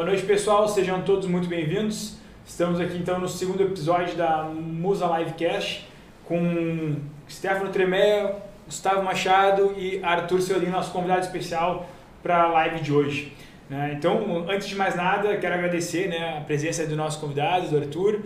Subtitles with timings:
[0.00, 0.66] Boa noite, pessoal.
[0.66, 2.16] Sejam todos muito bem-vindos.
[2.46, 5.86] Estamos aqui então no segundo episódio da Musa Livecast
[6.24, 6.96] com
[7.28, 8.34] Stefano Tremé,
[8.64, 11.86] Gustavo Machado e Arthur Ceolino, nosso convidado especial
[12.22, 13.36] para a live de hoje.
[13.68, 13.92] Né?
[13.94, 18.20] Então, antes de mais nada, quero agradecer né, a presença do nosso convidado, do Arthur.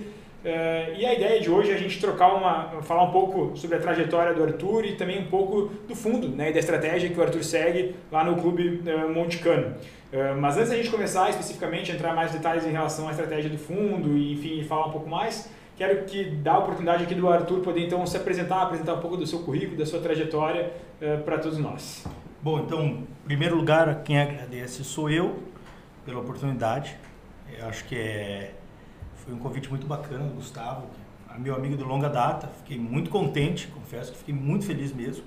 [0.45, 3.79] Uh, e a ideia de hoje é a gente trocar uma, falar um pouco sobre
[3.79, 7.23] a trajetória do Arthur e também um pouco do fundo né, da estratégia que o
[7.23, 9.75] Arthur segue lá no Clube uh, Monte Cano.
[10.13, 13.49] Uh, mas antes da gente começar especificamente a entrar mais detalhes em relação à estratégia
[13.49, 17.27] do fundo e enfim falar um pouco mais, quero que dá a oportunidade aqui do
[17.27, 20.71] Arthur poder então se apresentar, apresentar um pouco do seu currículo, da sua trajetória
[21.25, 22.05] para todos nós.
[22.43, 25.39] Bom, então, em primeiro lugar, quem agradece sou eu
[26.05, 26.97] pela oportunidade.
[27.59, 28.53] Eu acho que é
[29.25, 30.87] foi um convite muito bacana do Gustavo,
[31.39, 32.49] meu amigo de longa data.
[32.59, 35.25] Fiquei muito contente, confesso que fiquei muito feliz mesmo.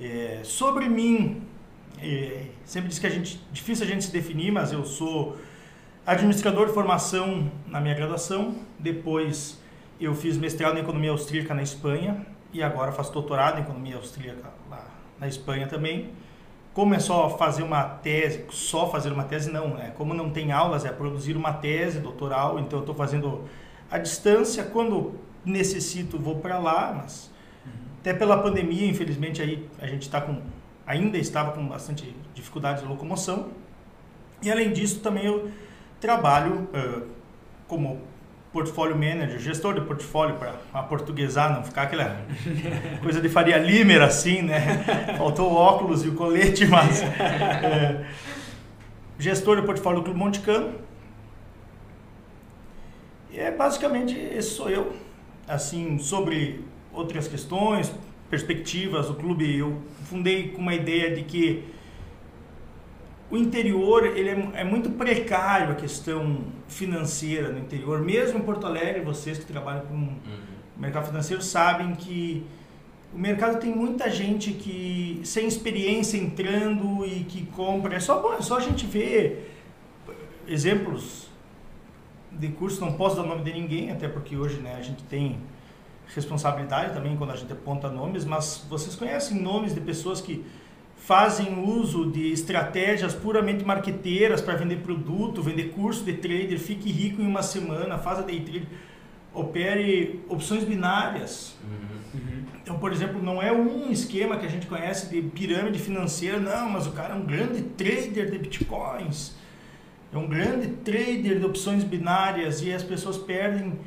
[0.00, 1.42] É, sobre mim,
[1.98, 5.36] é, sempre diz que a gente difícil a gente se definir, mas eu sou
[6.06, 8.54] administrador de formação na minha graduação.
[8.78, 9.60] Depois
[10.00, 14.50] eu fiz mestrado em economia austríaca na Espanha e agora faço doutorado em economia austríaca
[14.70, 14.86] lá
[15.18, 16.10] na Espanha também
[16.72, 19.92] como é só fazer uma tese, só fazer uma tese não, né?
[19.96, 23.44] Como não tem aulas, é produzir uma tese doutoral, então eu estou fazendo
[23.90, 27.30] à distância, quando necessito vou para lá, mas
[27.66, 27.72] uhum.
[28.00, 30.40] até pela pandemia, infelizmente aí a gente está com
[30.86, 33.48] ainda estava com bastante dificuldade de locomoção.
[34.42, 35.48] E além disso, também eu
[36.00, 37.06] trabalho uh,
[37.68, 38.00] como
[38.52, 42.24] portfólio manager, gestor de portfólio para aportuguesar, não ficar aquela
[43.02, 44.84] coisa de Faria Limer assim, né?
[45.16, 48.04] Faltou o óculos e o colete, mas é,
[49.18, 50.74] gestor de portfólio do Clube Monte Cano.
[53.30, 54.92] E é basicamente esse sou eu.
[55.46, 57.92] Assim, sobre outras questões,
[58.28, 61.64] perspectivas, o clube eu fundei com uma ideia de que
[63.30, 68.00] o interior ele é, é, muito precário a questão financeira no interior.
[68.00, 70.16] Mesmo em Porto Alegre, vocês que trabalham com uhum.
[70.76, 72.44] mercado financeiro sabem que
[73.14, 77.96] o mercado tem muita gente que sem experiência entrando e que compra.
[77.96, 79.56] É só, é só a gente ver
[80.46, 81.28] exemplos
[82.32, 85.38] de curso, não posso dar nome de ninguém, até porque hoje né, a gente tem
[86.14, 90.44] responsabilidade também quando a gente aponta nomes, mas vocês conhecem nomes de pessoas que
[91.00, 97.22] fazem uso de estratégias puramente marqueteiras para vender produto, vender curso de trader, fique rico
[97.22, 98.68] em uma semana, faça day trade,
[99.32, 101.56] opere opções binárias.
[101.64, 102.20] Uhum.
[102.20, 102.42] Uhum.
[102.62, 106.68] Então, por exemplo, não é um esquema que a gente conhece de pirâmide financeira, não,
[106.68, 109.34] mas o cara é um grande trader de bitcoins,
[110.12, 113.78] é um grande trader de opções binárias e as pessoas perdem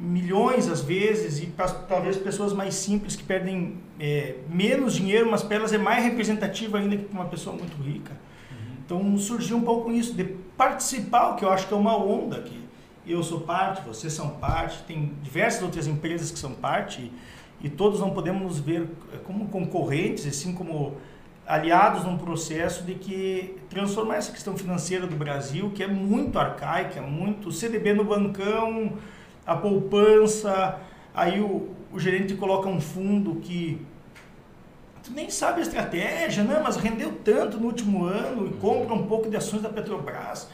[0.00, 1.52] milhões às vezes e
[1.86, 6.78] talvez pessoas mais simples que perdem é, menos dinheiro, mas para elas é mais representativa
[6.78, 8.12] ainda que para uma pessoa muito rica.
[8.50, 8.76] Uhum.
[8.84, 10.24] Então surgiu um pouco isso de
[10.56, 12.58] participar, o que eu acho que é uma onda aqui.
[13.06, 17.12] Eu sou parte, vocês são parte, tem diversas outras empresas que são parte
[17.60, 20.96] e, e todos não podemos nos ver é, como concorrentes, assim como
[21.46, 27.02] aliados num processo de que transformar essa questão financeira do Brasil, que é muito arcaica,
[27.02, 28.92] muito CDB no bancão,
[29.50, 30.78] a poupança,
[31.12, 33.84] aí o, o gerente coloca um fundo que
[35.02, 36.60] tu nem sabe a estratégia, né?
[36.62, 40.48] mas rendeu tanto no último ano e compra um pouco de ações da Petrobras.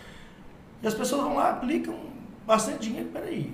[0.83, 1.95] E as pessoas vão lá, aplicam
[2.47, 3.53] bastante dinheiro, peraí,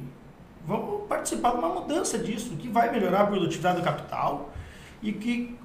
[0.64, 4.52] vamos participar de uma mudança disso, que vai melhorar a produtividade do capital
[5.02, 5.58] e que,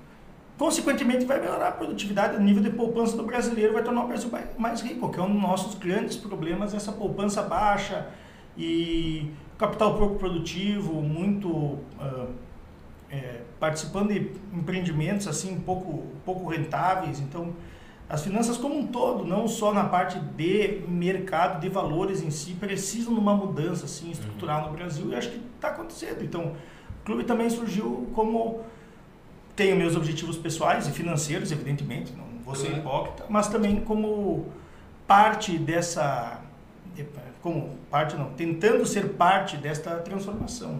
[0.57, 4.31] consequentemente, vai melhorar a produtividade, o nível de poupança do brasileiro vai tornar o Brasil
[4.57, 8.07] mais rico, que é um dos nossos grandes problemas, essa poupança baixa
[8.57, 12.29] e capital pouco produtivo, muito uh,
[13.09, 17.19] é, participando de empreendimentos assim pouco pouco rentáveis.
[17.19, 17.53] Então,
[18.09, 22.53] as finanças como um todo, não só na parte de mercado de valores em si,
[22.53, 26.23] precisam de uma mudança assim estrutural no Brasil e acho que está acontecendo.
[26.23, 26.53] Então,
[27.01, 28.61] o clube também surgiu como
[29.55, 34.45] tenho meus objetivos pessoais e financeiros, evidentemente, não vou ser hipócrita, mas também como
[35.05, 36.41] parte dessa
[37.47, 40.79] como parte não, tentando ser parte desta transformação.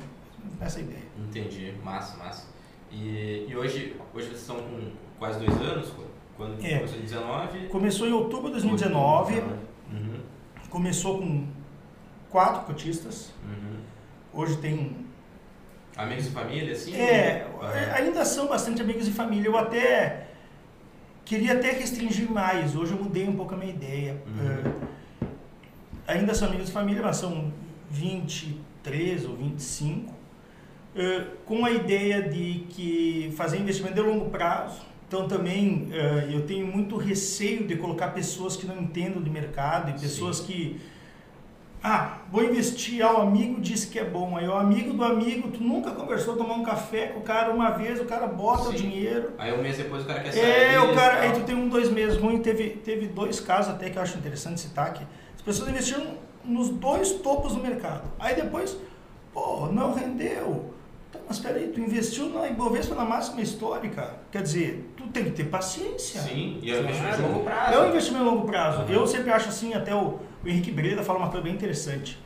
[0.60, 1.04] Essa é ideia.
[1.18, 2.46] Entendi, massa, massa.
[2.92, 5.94] E, e hoje, hoje vocês estão com quase dois anos?
[6.36, 6.76] Quando é.
[6.76, 7.68] começou em 19?
[7.68, 9.40] Começou em outubro de 2019.
[9.40, 10.20] Uhum.
[10.70, 11.48] Começou com
[12.30, 13.32] quatro cotistas.
[13.44, 13.80] Uhum.
[14.34, 15.08] Hoje tem
[15.96, 16.96] Amigos e família, assim?
[16.96, 17.94] É, uhum.
[17.96, 19.48] ainda são bastante amigos e família.
[19.48, 20.28] Eu até
[21.26, 22.76] queria até restringir mais.
[22.76, 24.22] Hoje eu mudei um pouco a minha ideia.
[24.28, 24.72] Uhum.
[24.72, 24.97] Uh,
[26.08, 27.52] ainda são amigos de família, mas são
[27.92, 30.16] 23 ou 25, uh,
[31.46, 36.66] com a ideia de que fazer investimento de longo prazo, Então também uh, eu tenho
[36.66, 40.46] muito receio de colocar pessoas que não entendam de mercado e pessoas Sim.
[40.46, 40.82] que
[41.84, 44.36] ah, vou investir, ah, o amigo disse que é bom.
[44.36, 47.70] Aí o amigo do amigo, tu nunca conversou, tomar um café com o cara uma
[47.70, 48.70] vez, o cara bota Sim.
[48.70, 49.34] o dinheiro.
[49.38, 50.74] Aí um mês depois o cara quer sair.
[50.74, 52.40] É, o cara, aí tu tem um, dois meses ruim.
[52.40, 55.08] Teve, teve dois casos até que eu acho interessante citar que as
[55.48, 56.06] pessoas investiram
[56.46, 58.04] nos dois topos do mercado.
[58.20, 58.78] Aí depois,
[59.34, 60.74] pô, não rendeu.
[61.10, 64.16] Então, mas peraí, tu investiu na Ibovespa na máxima histórica.
[64.32, 66.22] Quer dizer, tu tem que ter paciência.
[66.22, 67.74] Sim, e é um investimento a longo prazo.
[67.74, 68.82] É um investimento a longo prazo.
[68.84, 68.90] Uhum.
[68.90, 72.18] Eu sempre acho assim, até o o Henrique Breda fala uma coisa bem interessante.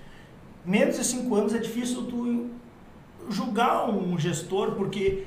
[0.63, 2.51] Menos de cinco anos é difícil tu
[3.29, 5.25] julgar um gestor, porque.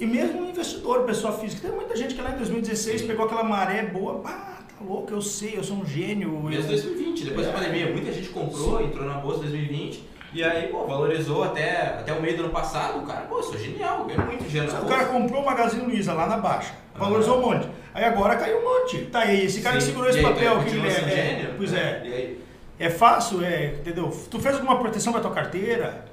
[0.00, 1.68] E mesmo um investidor, pessoa física.
[1.68, 3.06] Tem muita gente que lá em 2016 Sim.
[3.06, 6.30] pegou aquela maré boa, pá, tá louco, eu sei, eu sou um gênio.
[6.42, 6.82] Mesmo eu...
[6.82, 7.50] 2020, depois é.
[7.50, 8.84] da pandemia, muita gente comprou, Sim.
[8.84, 10.14] entrou na bolsa em 2020.
[10.32, 12.98] E aí, pô, valorizou até, até o meio do ano passado.
[12.98, 16.26] O cara, pô, sou genial, ganhei muito dinheiro O cara comprou o Magazine Luiza lá
[16.26, 17.50] na baixa, valorizou uhum.
[17.50, 17.68] um monte.
[17.94, 18.98] Aí agora caiu um monte.
[19.06, 19.86] Tá aí, esse cara Sim.
[19.86, 21.54] que segurou esse papel que ele é, é.
[21.56, 21.78] Pois é.
[21.78, 22.34] é.
[22.76, 24.10] É fácil, é, entendeu?
[24.28, 26.04] Tu fez alguma proteção para tua carteira,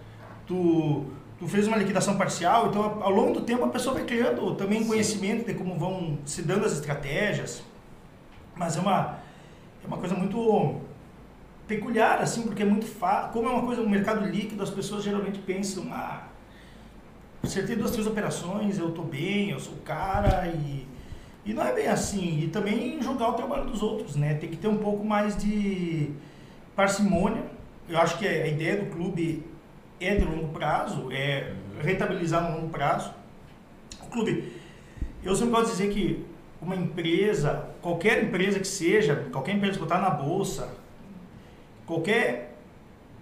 [0.46, 1.06] tu,
[1.40, 4.84] tu fez uma liquidação parcial, então ao longo do tempo a pessoa vai criando também
[4.84, 4.88] Sim.
[4.88, 7.64] conhecimento de como vão se dando as estratégias.
[8.56, 9.18] Mas é uma,
[9.84, 10.82] é uma coisa muito
[11.68, 13.32] peculiar, assim, porque é muito fácil.
[13.32, 16.28] Como é uma coisa, um mercado líquido, as pessoas geralmente pensam, ah,
[17.44, 20.86] acertei duas, três operações, eu tô bem, eu sou o cara e
[21.46, 22.42] e não é bem assim.
[22.42, 24.36] E também jogar o trabalho dos outros, né?
[24.36, 26.12] Tem que ter um pouco mais de
[26.76, 27.44] parcimônia.
[27.90, 29.44] Eu acho que a ideia do clube
[30.00, 33.12] é de longo prazo, é rentabilizar no longo prazo.
[34.04, 34.52] O clube,
[35.24, 36.26] eu sempre gosto de dizer que
[36.62, 40.70] uma empresa, qualquer empresa que seja, qualquer empresa que está na bolsa,
[41.86, 42.56] qualquer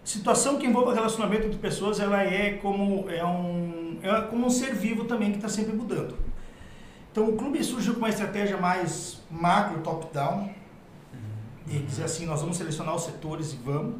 [0.04, 4.74] situação que envolva relacionamento entre pessoas, ela é como é um é como um ser
[4.74, 6.18] vivo também que está sempre mudando.
[7.12, 10.50] Então o clube surgiu com uma estratégia mais macro, top-down,
[11.68, 13.96] e dizer assim, nós vamos selecionar os setores e vamos.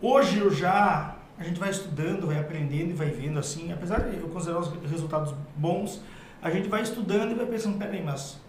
[0.00, 4.16] Hoje eu já, a gente vai estudando, vai aprendendo e vai vendo assim, apesar de
[4.16, 6.00] eu considerar os resultados bons,
[6.42, 8.40] a gente vai estudando e vai pensando, peraí, mas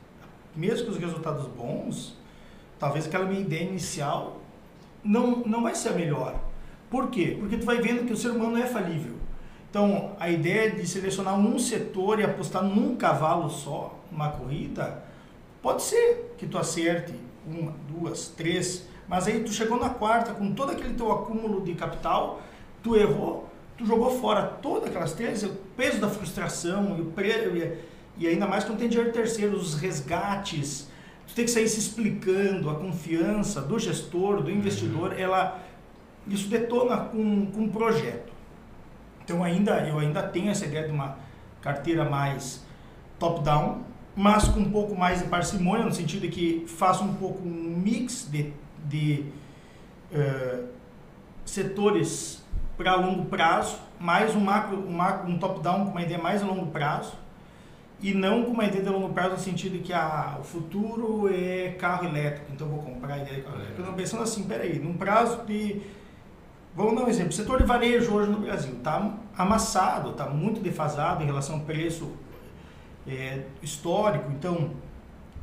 [0.56, 2.18] mesmo com os resultados bons,
[2.80, 4.42] talvez aquela minha ideia inicial
[5.04, 6.40] não, não vai ser a melhor.
[6.90, 7.38] Por quê?
[7.40, 9.16] Porque tu vai vendo que o ser humano é falível.
[9.70, 15.04] Então, a ideia de selecionar um setor e apostar num cavalo só, uma corrida,
[15.62, 17.14] pode ser que tu acerte
[17.46, 21.74] uma, duas, três, mas aí tu chegou na quarta com todo aquele teu acúmulo de
[21.74, 22.42] capital,
[22.84, 27.78] tu errou, tu jogou fora todas aquelas três, o peso da frustração e, o pre...
[28.18, 30.90] e ainda mais quando tem dinheiro terceiro, os resgates,
[31.28, 35.18] tu tem que sair se explicando, a confiança do gestor, do investidor, uhum.
[35.18, 35.60] ela
[36.28, 38.32] isso detona com, com um projeto.
[39.24, 41.18] Então ainda eu ainda tenho essa ideia de uma
[41.62, 42.66] carteira mais
[43.18, 43.84] top-down,
[44.16, 47.82] mas com um pouco mais de parcimônia, no sentido de que faça um pouco um
[47.84, 48.54] mix de,
[48.86, 49.26] de
[50.12, 50.68] uh,
[51.46, 52.43] setores
[52.78, 56.46] para longo prazo, mais um macro, um, macro, um top-down com uma ideia mais a
[56.46, 57.14] longo prazo,
[58.02, 61.70] e não com uma ideia de longo prazo no sentido que ah, o futuro é
[61.80, 63.82] carro elétrico, então vou comprar ideia de carro elétrico.
[63.82, 65.82] Eu pensando assim, peraí, num prazo de...
[66.76, 70.60] Vamos dar um exemplo, o setor de varejo hoje no Brasil está amassado, está muito
[70.60, 72.12] defasado em relação ao preço
[73.08, 74.32] é, histórico.
[74.32, 74.72] Então,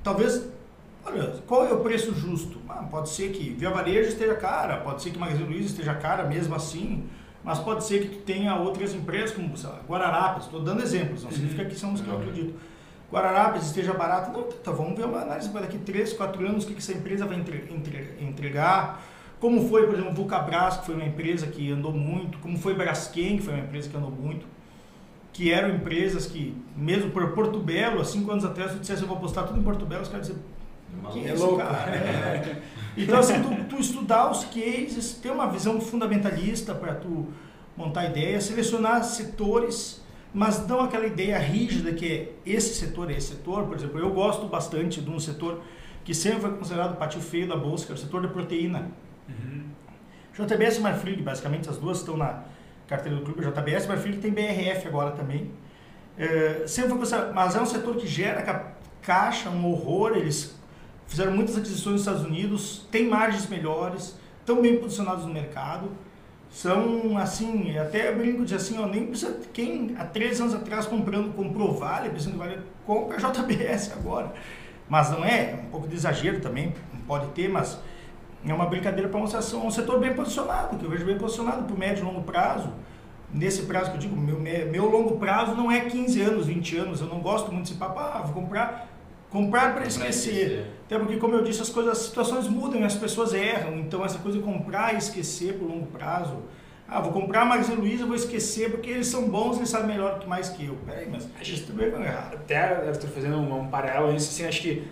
[0.02, 0.48] talvez,
[1.04, 2.60] olha, qual é o preço justo?
[2.68, 6.24] Ah, pode ser que Via Varejo esteja cara, pode ser que Magazine Luiza esteja cara
[6.24, 7.08] mesmo assim,
[7.42, 11.30] mas pode ser que tu tenha outras empresas como lá, Guararapes, estou dando exemplos, não
[11.30, 12.54] significa que são os que eu acredito.
[13.10, 16.66] Guararapes esteja barato, não, tá, vamos ver uma análise para daqui 3, 4 anos, o
[16.66, 19.02] que, que essa empresa vai entre, entre, entregar,
[19.40, 23.38] como foi, por exemplo, Vulcabras, que foi uma empresa que andou muito, como foi Braskem,
[23.38, 24.46] que foi uma empresa que andou muito
[25.32, 29.02] que eram empresas que, mesmo por Porto Belo, há cinco anos atrás, se eu dissesse
[29.02, 30.44] eu vou apostar tudo em Porto Belo, os caras diziam,
[31.12, 31.90] quem é, é louco, cara?
[32.96, 33.02] É.
[33.02, 37.28] Então, assim, tu, tu, estudar os cases, ter uma visão fundamentalista para tu
[37.76, 40.02] montar ideia, selecionar setores,
[40.34, 43.66] mas não aquela ideia rígida que esse setor é esse setor.
[43.66, 45.62] Por exemplo, eu gosto bastante de um setor
[46.04, 48.90] que sempre foi considerado o patio feio da bolsa, que é o setor da proteína.
[49.28, 49.62] Uhum.
[50.34, 52.42] JBS e Marfrig, basicamente, as duas estão na,
[52.90, 55.52] carteira do clube, JBS, mas filho tem BRF agora também.
[56.18, 60.59] É, sempre foi mas é um setor que gera caixa, um horror, eles
[61.10, 65.90] fizeram muitas aquisições nos Estados Unidos, tem margens melhores, estão bem posicionados no mercado,
[66.48, 71.34] são assim, até brinco de assim, ó, nem precisa, quem há três anos atrás comprando,
[71.34, 74.32] comprou Vale, pensando que Vale, compra JBS agora.
[74.88, 76.72] Mas não é, é um pouco de exagero também,
[77.06, 77.78] pode ter, mas
[78.46, 81.74] é uma brincadeira para mostrar um setor bem posicionado, que eu vejo bem posicionado para
[81.74, 82.72] o médio e longo prazo.
[83.32, 87.00] nesse prazo que eu digo, meu, meu longo prazo não é 15 anos, 20 anos.
[87.00, 88.88] Eu não gosto muito desse papo, ah, vou comprar,
[89.30, 90.66] comprar para esquecer.
[90.86, 93.78] Até porque, como eu disse, as coisas, as situações mudam e as pessoas erram.
[93.78, 96.36] Então, essa coisa de comprar e esquecer por longo prazo.
[96.88, 100.18] Ah, vou comprar a Magazine Luiza, vou esquecer porque eles são bons, eles sabem melhor
[100.18, 100.76] que mais que eu.
[100.84, 102.32] Peraí, mas a gente também vai errar.
[102.34, 104.82] Até estou fazendo um, um paralelo nisso, assim, acho que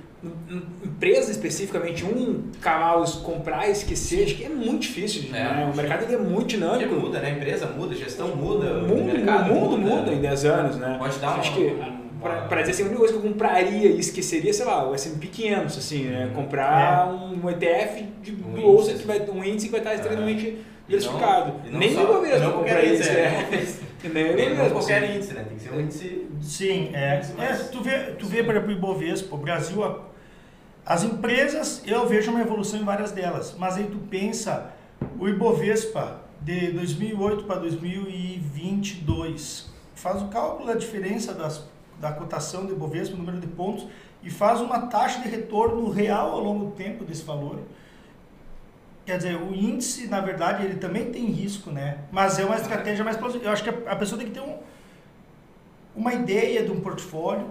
[0.85, 5.29] empresa especificamente, um canal comprar e esquecer, acho que é muito difícil.
[5.31, 5.71] É, né?
[5.73, 6.95] O mercado ele é muito dinâmico.
[6.95, 7.31] Muda, né?
[7.31, 10.45] A empresa muda, a gestão muda, o mundo, o mercado mundo muda, muda, em 10
[10.45, 10.97] anos, né?
[10.99, 11.77] Pode dar acho que
[12.21, 15.27] para dizer assim, a única coisa que eu compraria e esqueceria, sei lá, o S&P
[15.27, 16.27] 500, assim, né?
[16.27, 16.33] Uhum.
[16.33, 17.13] Comprar é.
[17.13, 19.03] um ETF de um bolsa índice.
[19.03, 21.55] que vai um índice que vai estar extremamente diversificado.
[21.71, 23.49] Nem o governo não comprar isso, é.
[24.05, 25.17] Nem, nem mesmo qualquer assim.
[25.17, 25.45] índice, né?
[25.49, 26.27] Tem que ser um índice.
[26.41, 27.21] Sim, é.
[27.39, 29.83] é tu vê, tu vê para o Ibovespa, o Brasil
[30.89, 34.73] as empresas, eu vejo uma evolução em várias delas, mas aí tu pensa,
[35.21, 41.69] o Ibovespa de 2008 para 2022, faz o cálculo da diferença das,
[42.01, 43.87] da cotação do Ibovespa, o número de pontos,
[44.23, 47.61] e faz uma taxa de retorno real ao longo do tempo desse valor.
[49.07, 51.99] Quer dizer, o índice, na verdade, ele também tem risco, né?
[52.13, 53.47] Mas é uma estratégia mais plausível.
[53.47, 54.59] Eu acho que a pessoa tem que ter um,
[55.97, 57.49] uma ideia de um portfólio,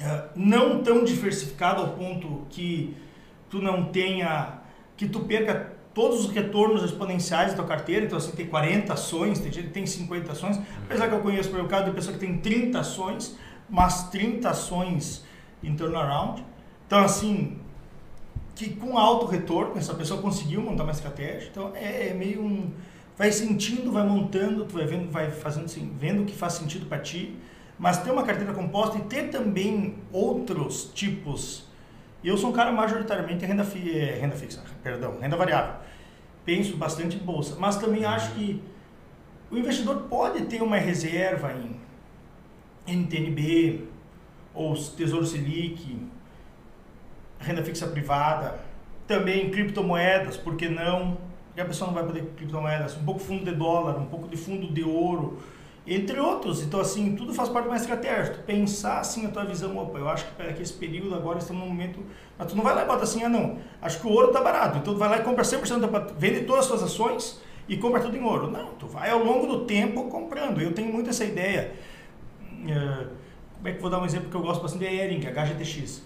[0.00, 2.96] é, não tão diversificado ao ponto que
[3.50, 4.60] tu não tenha,
[4.96, 9.38] que tu perca todos os retornos exponenciais da tua carteira, então assim, tem 40 ações,
[9.38, 12.18] tem gente que tem 50 ações, apesar que eu conheço por caso de pessoa que
[12.18, 13.38] tem 30 ações,
[13.70, 15.24] mas 30 ações
[15.62, 16.44] em turnaround,
[16.86, 17.58] então assim,
[18.54, 22.72] que com alto retorno, essa pessoa conseguiu montar uma estratégia, então é, é meio um,
[23.16, 26.86] vai sentindo, vai montando, tu vai vendo, vai fazendo assim, vendo o que faz sentido
[26.86, 27.36] para ti,
[27.78, 31.64] mas ter uma carteira composta e ter também outros tipos.
[32.24, 35.74] Eu sou um cara majoritariamente renda, fi, é, renda fixa, perdão, renda variável.
[36.42, 38.10] Penso bastante em bolsa, mas também uhum.
[38.10, 38.62] acho que
[39.50, 41.76] o investidor pode ter uma reserva em
[42.86, 43.88] NTNB
[44.54, 45.98] ou Tesouro Selic,
[47.38, 48.58] renda fixa privada,
[49.06, 51.18] também criptomoedas, por que não?
[51.48, 54.36] Porque a pessoa não vai poder criptomoedas, um pouco fundo de dólar, um pouco de
[54.36, 55.42] fundo de ouro,
[55.86, 56.62] entre outros.
[56.62, 58.34] Então, assim, tudo faz parte de uma estratégia.
[58.34, 61.62] Tu pensar, assim, a tua visão, opa, eu acho que para esse período agora estamos
[61.62, 62.00] num momento...
[62.38, 64.40] Mas tu não vai lá e bota assim, ah, não, acho que o ouro está
[64.40, 64.78] barato.
[64.78, 65.98] Então, tu vai lá e compra 100% da...
[66.16, 68.50] Vende todas as suas ações e compra tudo em ouro.
[68.50, 70.60] Não, tu vai ao longo do tempo comprando.
[70.60, 71.72] Eu tenho muito essa ideia.
[72.50, 73.08] Uh,
[73.56, 74.86] como é que vou dar um exemplo que eu gosto bastante?
[74.86, 76.02] É a Ering, a HGTX.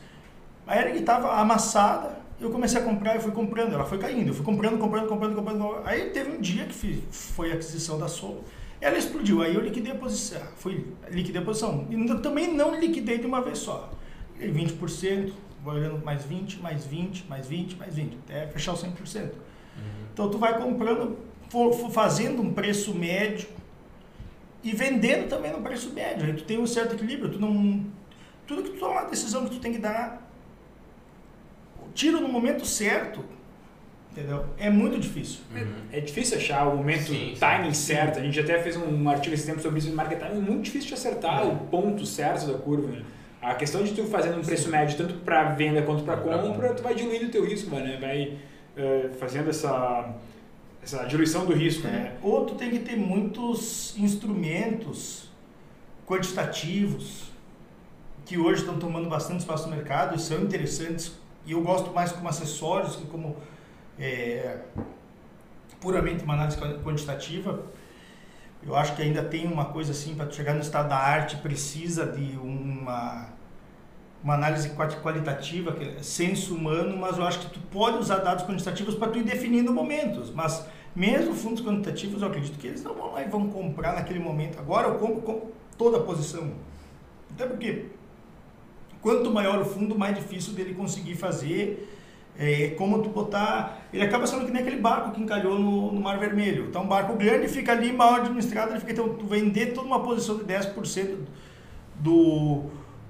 [0.67, 3.73] A Ering estava amassada, eu comecei a comprar e fui comprando.
[3.73, 5.77] Ela foi caindo, eu fui comprando, comprando, comprando, comprando.
[5.85, 8.45] Aí teve um dia que foi a aquisição da Solo
[8.81, 10.41] ela explodiu, aí eu liquidei a posição.
[10.57, 11.87] Fui, liquidei a posição.
[11.91, 13.91] E também não liquidei de uma vez só.
[14.41, 15.33] 20%,
[15.65, 19.23] vou olhando mais 20, mais 20, mais 20, mais 20, até fechar o 100%.
[19.23, 19.31] Uhum.
[20.13, 21.19] Então tu vai comprando,
[21.49, 23.49] for, for fazendo um preço médio
[24.63, 26.27] e vendendo também no preço médio.
[26.27, 27.33] Aí tu tem um certo equilíbrio.
[27.33, 27.85] Tu não,
[28.47, 30.25] tudo que tu toma uma decisão que tu tem que dar,
[31.95, 33.25] tiro no momento certo
[34.19, 34.47] Entendeu?
[34.59, 35.41] É muito difícil.
[35.55, 35.75] Uhum.
[35.99, 38.15] É difícil achar o momento, sim, timing sim, certo.
[38.15, 38.21] Sim.
[38.21, 40.87] A gente até fez um artigo esse tempo sobre isso, market timing é muito difícil
[40.87, 43.03] de acertar o ponto certo da curva.
[43.43, 46.85] A questão de tu fazendo um preço médio tanto para venda quanto para compra, tu
[46.85, 47.99] vai diluindo o teu risco, né?
[48.01, 48.39] vai
[48.77, 50.15] uh, fazendo essa,
[50.81, 51.89] essa diluição do risco.
[51.89, 51.91] É.
[51.91, 52.13] Né?
[52.23, 55.29] Ou tu tem que ter muitos instrumentos
[56.07, 57.33] quantitativos
[58.25, 61.11] que hoje estão tomando bastante espaço no mercado e são interessantes.
[61.45, 63.37] E eu gosto mais como acessórios que como
[63.99, 64.59] é,
[65.81, 67.63] puramente uma análise quantitativa.
[68.63, 72.07] Eu acho que ainda tem uma coisa assim, para chegar no estado da arte, precisa
[72.07, 73.29] de uma,
[74.23, 78.45] uma análise qualitativa, que é senso humano, mas eu acho que tu pode usar dados
[78.45, 80.31] quantitativos para tu ir definindo momentos.
[80.31, 84.19] Mas mesmo fundos quantitativos, eu acredito que eles não vão lá e vão comprar naquele
[84.19, 84.59] momento.
[84.59, 86.53] Agora eu compro, compro toda a posição.
[87.31, 87.87] Até porque
[89.01, 91.98] quanto maior o fundo, mais difícil dele conseguir fazer
[92.39, 93.83] é como tu botar.
[93.93, 96.67] Ele acaba sendo que nem aquele barco que encalhou no, no Mar Vermelho.
[96.69, 98.93] Então, um barco grande fica ali, mal administrado, ele fica.
[98.93, 101.17] Então, tu vender toda uma posição de 10%
[101.97, 102.63] do,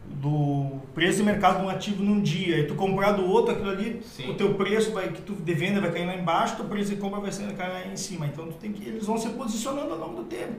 [0.07, 3.71] do preço de mercado de um ativo num dia, e tu comprar do outro aquilo
[3.71, 4.31] ali, Sim.
[4.31, 6.97] o teu preço vai, que tu de venda vai cair lá embaixo, o preço de
[6.97, 8.27] compra vai cair lá em cima.
[8.27, 10.55] Então, tu tem que, eles vão se posicionando ao longo do tempo.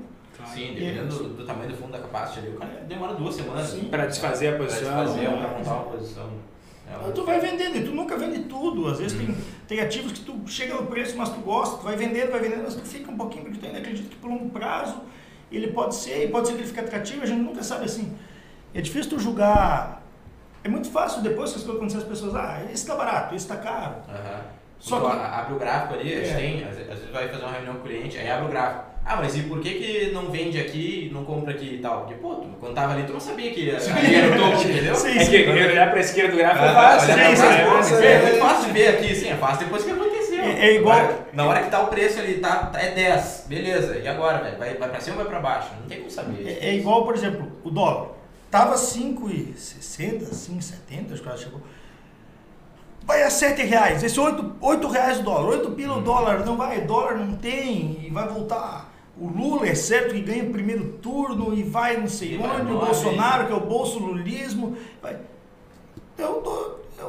[0.45, 3.73] Sim, dependendo do, do, tamanho do fundo da capacity ali, o cara demora duas semanas
[3.89, 4.93] para desfazer a posição.
[4.93, 6.29] Para desfazer, para montar uma posição.
[6.89, 8.87] Então, tu vai vendendo e tu nunca vende tudo.
[8.87, 9.35] Às vezes tem,
[9.67, 12.63] tem ativos que tu chega no preço, mas tu gosta, tu vai vendendo, vai vendendo,
[12.63, 15.01] mas tu fica um pouquinho, porque tu ainda acredita que por longo prazo
[15.51, 18.15] ele pode ser, e pode ser que ele fique atrativo, a gente nunca sabe assim.
[18.73, 20.03] É difícil tu julgar.
[20.63, 23.47] É muito fácil depois que as coisas acontecem, as pessoas, ah, esse tá barato, esse
[23.47, 23.95] tá caro.
[24.07, 24.41] Uhum.
[24.79, 25.17] Só que...
[25.17, 26.33] abre o gráfico ali, é.
[26.33, 28.88] tem, às vezes vai fazer uma reunião com o cliente, aí abre o gráfico.
[29.05, 32.01] Ah, mas e por que, que não vende aqui, não compra aqui e tal?
[32.01, 34.93] Porque, pô, tu, quando tava ali, tu não sabia que ali era o topo, entendeu?
[34.95, 37.35] Sim, É que olhar pra esquerda do gráfico é Ah, fácil, né?
[37.35, 38.05] sim, sim, é, sim.
[38.05, 40.43] é muito fácil de ver aqui, sim, é fácil depois que aconteceu.
[40.43, 43.45] É- é igual- Agora, na hora que tá o preço ali, tá, tá- é 10,
[43.47, 44.57] beleza, e agora, velho?
[44.59, 45.69] Vai, vai pra cima ou vai pra baixo?
[45.81, 46.47] Não tem como saber.
[46.47, 48.09] É, é igual, por exemplo, o dólar.
[48.51, 51.61] Tava 5,60, 5,70, acho que ela chegou.
[53.29, 54.03] Vai a 7 reais.
[54.03, 55.49] Esse 8, 8 reais o dólar.
[55.49, 56.43] 8 pila o dólar.
[56.43, 58.03] Não vai, dólar não tem.
[58.03, 58.91] E vai voltar.
[59.15, 62.71] O Lula é certo que ganha o primeiro turno e vai não sei E onde.
[62.71, 62.79] O.
[62.79, 64.75] Bolsonaro, que é o bolso lulismo.
[65.01, 65.19] Vai.
[66.17, 66.43] Eu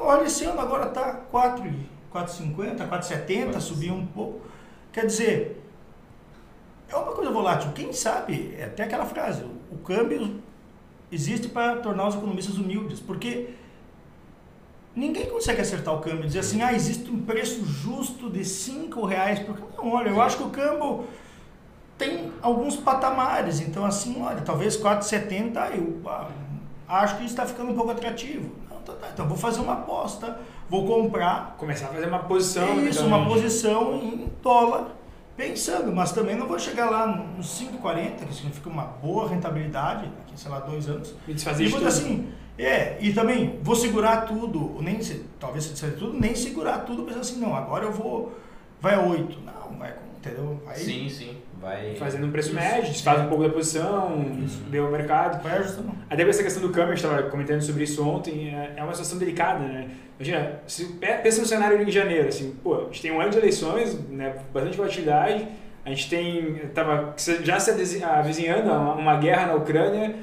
[0.02, 1.64] olho esse ano agora tá 4,
[2.12, 4.40] 4,50, 4,70, subiu um pouco.
[4.92, 5.62] Quer dizer,
[6.88, 7.72] é uma coisa volátil.
[7.72, 10.40] Quem sabe, é até aquela frase, o câmbio
[11.10, 13.50] existe para tornar os economistas humildes, porque
[14.94, 19.38] ninguém consegue acertar o câmbio, dizer assim, ah, existe um preço justo de 5 reais
[19.38, 19.74] por câmbio.
[19.76, 21.04] Não, olha, eu acho que o câmbio
[21.96, 26.28] tem alguns patamares, então assim, olha, talvez 4,70 eu ah,
[26.88, 28.50] acho que está ficando um pouco atrativo.
[28.70, 32.68] Não, tá, então vou fazer uma aposta, vou comprar Começar a fazer uma posição.
[32.68, 34.88] é isso, uma posição em dólar,
[35.36, 40.38] pensando, mas também não vou chegar lá nos 5,40, que significa uma boa rentabilidade, daqui,
[40.38, 41.14] sei lá, dois anos.
[41.28, 42.32] E desfazer E vou assim,
[42.64, 44.98] é, e também vou segurar tudo, nem
[45.38, 48.32] talvez se disser tudo, nem segurar tudo, pensando assim, não, agora eu vou,
[48.80, 49.38] vai a 8.
[49.40, 50.60] Não, vai, com- entendeu?
[50.64, 51.94] Vai, Sim, sim, vai...
[51.96, 52.56] Fazendo um preço Isso.
[52.58, 54.62] médio, desfaz um pouco da posição, Isso.
[54.68, 55.42] vê o mercado.
[55.42, 55.90] vai ajustando.
[56.10, 58.92] Até essa questão do câmbio, a gente estava comentando sobre isso ontem, é é uma
[58.92, 59.88] situação delicada, né?
[60.18, 63.30] Imagina, se, pe- pensa no cenário em janeiro, assim, pô, a gente tem um ano
[63.30, 65.46] de eleições, né, bastante volatilidade,
[65.82, 70.14] a gente tem, tava já se avizinhando uma, uma guerra na Ucrânia,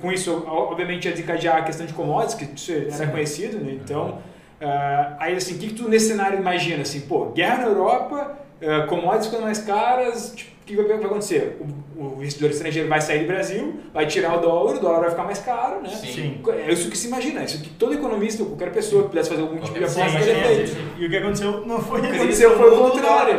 [0.00, 3.06] com isso, obviamente, ia desencadear a questão de commodities, que isso era Sim.
[3.08, 3.72] conhecido, né?
[3.72, 4.18] Então,
[4.60, 8.38] ah, aí assim, o que, que tu nesse cenário imagina, assim, pô, guerra na Europa,
[8.62, 11.58] ah, commodities ficando mais caras, tipo, o que vai, vai acontecer?
[11.60, 15.10] O, o investidor estrangeiro vai sair do Brasil, vai tirar o dólar, o dólar vai
[15.10, 15.88] ficar mais caro, né?
[15.88, 16.40] Sim.
[16.66, 19.58] É isso que se imagina, isso que todo economista, qualquer pessoa que pudesse fazer algum
[19.58, 20.76] tipo de aposta é, feito.
[20.96, 23.38] e o que aconteceu não foi O que aconteceu foi o contrário.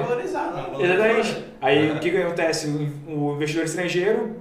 [0.80, 1.46] Exatamente.
[1.62, 2.68] Aí o que, que acontece?
[3.08, 4.36] O investidor estrangeiro,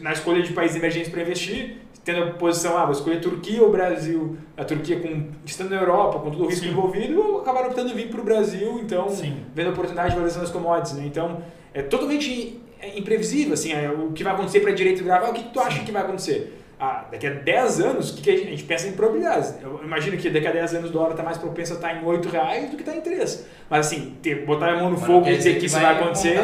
[0.00, 3.70] na escolha de países emergentes para investir, tendo a posição, ah, vou escolher Turquia ou
[3.70, 6.70] Brasil, a Turquia com, estando na Europa, com todo o risco Sim.
[6.70, 9.44] envolvido, acabaram optando vir para o Brasil, então, Sim.
[9.54, 10.94] vendo a oportunidade de valorização das commodities.
[10.94, 11.04] Né?
[11.06, 11.42] Então,
[11.74, 12.60] é totalmente
[12.96, 15.26] imprevisível assim, é, o que vai acontecer para a direita do gráfico.
[15.26, 16.58] Ah, o que, tu acha que vai acontecer?
[16.80, 19.52] Ah, daqui a 10 anos, o que, que a, gente, a gente pensa em probabilidades?
[19.60, 22.04] Eu imagino que daqui a 10 anos o dólar está mais propenso a estar em
[22.04, 23.46] 8 reais do que está em 3.
[23.68, 25.86] Mas assim, ter, botar a mão no Mas fogo e dizer que que isso vai
[25.94, 26.38] vai acontecer,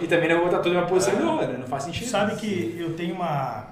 [0.00, 1.20] e também não vou botar toda a minha posição em Ah.
[1.22, 1.56] dólar, né?
[1.58, 2.06] não faz sentido.
[2.06, 3.68] Sabe que eu tenho uma,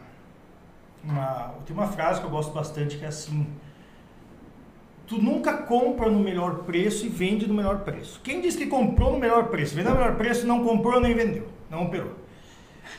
[1.05, 3.47] uma eu tenho uma frase que eu gosto bastante que é assim:
[5.07, 8.21] tu nunca compra no melhor preço e vende no melhor preço.
[8.25, 11.47] Quem diz que comprou no melhor preço, vendeu no melhor preço, não comprou nem vendeu,
[11.71, 12.13] não operou.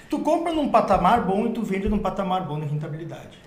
[0.09, 3.39] Tu compra num patamar bom e tu vende num patamar bom de rentabilidade.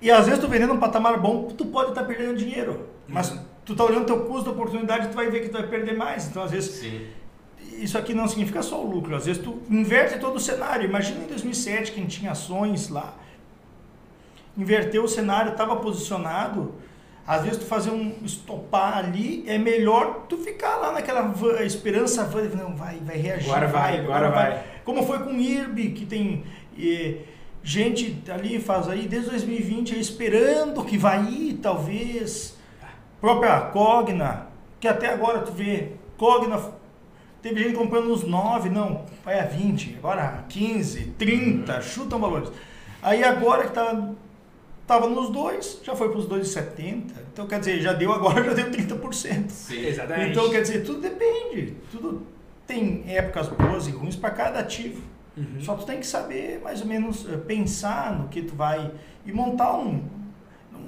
[0.00, 3.38] E às vezes tu vendendo num patamar bom, tu pode estar perdendo dinheiro, mas Uhum.
[3.64, 6.26] tu tá olhando teu custo de oportunidade, tu vai ver que tu vai perder mais.
[6.28, 7.06] Então às vezes Sim.
[7.78, 9.14] isso aqui não significa só o lucro.
[9.14, 10.84] Às vezes tu inverte todo o cenário.
[10.88, 13.14] Imagina em 2007, quem tinha ações lá,
[14.58, 16.74] inverteu o cenário, estava posicionado.
[17.24, 21.32] Às vezes tu fazer um estopar ali, é melhor tu ficar lá naquela
[21.64, 22.24] esperança,
[22.56, 23.48] não, vai, vai reagir.
[23.48, 24.64] Agora vai, agora vai.
[24.84, 26.44] Como foi com o IRB, que tem
[26.78, 27.18] eh,
[27.62, 32.56] gente ali, faz aí desde 2020, aí, esperando que vai ir, talvez.
[33.20, 34.48] Própria Cogna,
[34.80, 36.58] que até agora tu vê, Cogna
[37.42, 42.48] Teve gente comprando nos 9, não, vai a 20, agora a 15, 30, chutam valores.
[43.02, 44.10] Aí agora que tá,
[44.86, 47.10] tava nos dois, já foi para os 2,70.
[47.32, 49.50] Então quer dizer, já deu agora, já deu 30%.
[49.50, 49.86] Sim.
[49.86, 50.30] Exatamente.
[50.30, 51.74] Então quer dizer, tudo depende.
[51.90, 52.24] Tudo
[52.66, 55.02] tem épocas boas e ruins para cada ativo.
[55.36, 55.60] Uhum.
[55.60, 58.90] Só tu tem que saber mais ou menos eh, pensar no que tu vai
[59.24, 60.04] e montar um.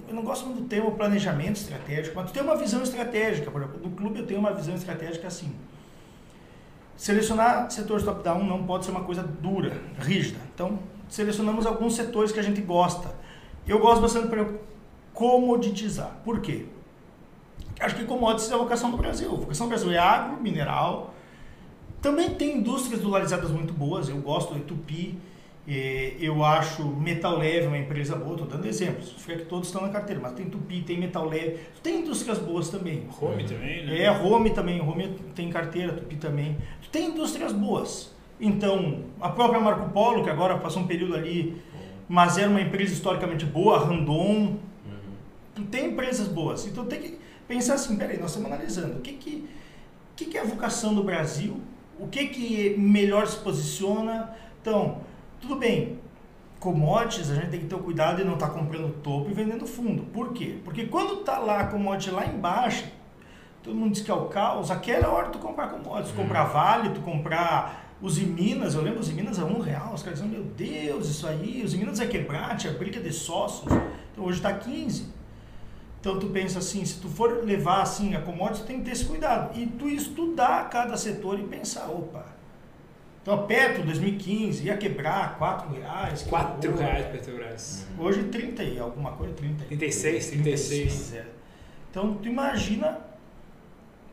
[0.06, 3.50] Eu não gosto muito do termo planejamento estratégico, mas tu tem uma visão estratégica.
[3.50, 5.54] Por exemplo, no clube eu tenho uma visão estratégica assim.
[6.96, 10.38] Selecionar setores top-down não pode ser uma coisa dura, rígida.
[10.54, 13.14] Então, selecionamos alguns setores que a gente gosta.
[13.66, 14.46] Eu gosto bastante para
[15.12, 16.10] comoditizar.
[16.22, 16.66] Por quê?
[17.80, 19.32] Acho que commodities é a vocação do Brasil.
[19.32, 21.13] A vocação do Brasil é agro, mineral.
[22.04, 24.10] Também tem indústrias dolarizadas muito boas.
[24.10, 25.14] Eu gosto do Tupi.
[25.66, 28.32] eh, Eu acho Metal Leve uma empresa boa.
[28.32, 29.10] Estou dando exemplos.
[29.16, 31.60] Fica que todos estão na carteira, mas tem Tupi, tem Metal Leve.
[31.82, 33.04] Tem indústrias boas também.
[33.18, 34.02] Home também, né?
[34.02, 36.58] É, Home também, Home tem carteira, Tupi também.
[36.92, 38.12] Tem indústrias boas.
[38.38, 41.56] Então, a própria Marco Polo, que agora passou um período ali,
[42.06, 44.58] mas era uma empresa historicamente boa, Randon,
[45.56, 45.64] Uhum.
[45.70, 46.66] tem empresas boas.
[46.66, 49.48] Então tem que pensar assim, peraí, nós estamos analisando o que, que,
[50.14, 51.56] que, que é a vocação do Brasil
[51.98, 54.35] o que que melhor se posiciona.
[54.61, 54.98] Então,
[55.40, 55.98] tudo bem,
[56.59, 59.35] commodities a gente tem que ter o cuidado de não estar tá comprando topo e
[59.35, 60.04] vendendo fundo.
[60.04, 60.59] Por quê?
[60.64, 62.87] Porque quando está lá a commodity lá embaixo,
[63.62, 66.90] todo mundo diz que é o caos, aquela hora tu comprar commodities, tu comprar Vale,
[66.90, 70.44] tu comprar os Minas, eu lembro os Minas a um real, os caras dizendo, meu
[70.44, 73.72] Deus, isso aí, os Minas é quebrar, tinha briga de sócios,
[74.12, 75.23] então hoje está 15.
[76.04, 78.90] Então tu pensa assim, se tu for levar assim a commodities, tu tem que ter
[78.90, 79.58] esse cuidado.
[79.58, 82.26] E tu estudar cada setor e pensar, opa,
[83.22, 86.22] então a Petro 2015 ia quebrar 4 reais.
[86.24, 87.86] 4 reais Petrobras.
[87.98, 89.64] Hoje 30 e alguma coisa, 30.
[89.64, 90.68] 36, 36.
[90.68, 91.26] 36 é.
[91.90, 92.98] Então tu imagina,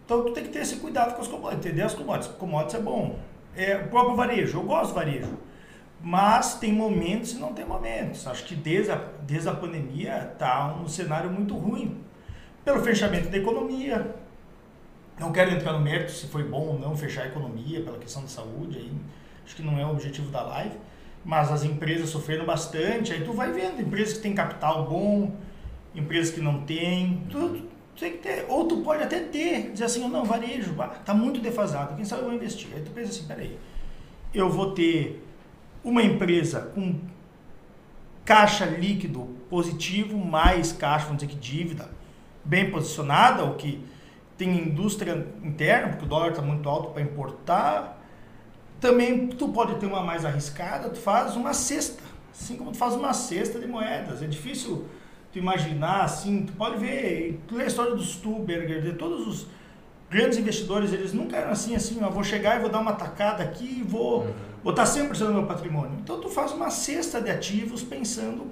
[0.05, 2.33] então tu tem que ter esse cuidado com as commodities, entender as commodities.
[2.37, 3.19] Commodities é bom.
[3.53, 5.37] É, o próprio varejo, eu gosto do varejo.
[6.03, 8.25] Mas tem momentos e não tem momentos.
[8.25, 11.97] Acho que desde a, desde a pandemia está um cenário muito ruim.
[12.65, 14.15] Pelo fechamento da economia.
[15.19, 18.23] Não quero entrar no mérito se foi bom ou não fechar a economia pela questão
[18.23, 18.79] da saúde.
[18.79, 18.91] Aí,
[19.45, 20.75] acho que não é o objetivo da live.
[21.23, 23.13] Mas as empresas sofreram bastante.
[23.13, 25.35] Aí tu vai vendo empresas que têm capital bom,
[25.93, 27.27] empresas que não têm.
[27.29, 27.61] Tu
[27.99, 28.45] tem que ter.
[28.49, 31.95] Ou tu pode até ter, dizer assim, não, varejo, está muito defasado.
[31.95, 32.69] Quem sabe eu vou investir.
[32.73, 33.59] Aí tu pensa assim, peraí,
[34.33, 35.23] eu vou ter
[35.83, 36.95] uma empresa com
[38.23, 41.89] caixa líquido positivo, mais caixa, vamos dizer que dívida,
[42.43, 43.83] bem posicionada, o que
[44.37, 47.99] tem indústria interna, porque o dólar está muito alto para importar.
[48.79, 52.95] Também tu pode ter uma mais arriscada, tu faz uma cesta, assim como tu faz
[52.95, 54.23] uma cesta de moedas.
[54.23, 54.87] É difícil
[55.31, 59.47] tu imaginar assim, tu pode ver, tu lê a história do Stuberger, de todos os
[60.09, 63.43] grandes investidores, eles nunca eram assim, assim, eu vou chegar e vou dar uma tacada
[63.43, 64.33] aqui e vou uhum.
[64.63, 65.97] Botar 100% do meu patrimônio.
[66.03, 68.47] Então tu faz uma cesta de ativos pensando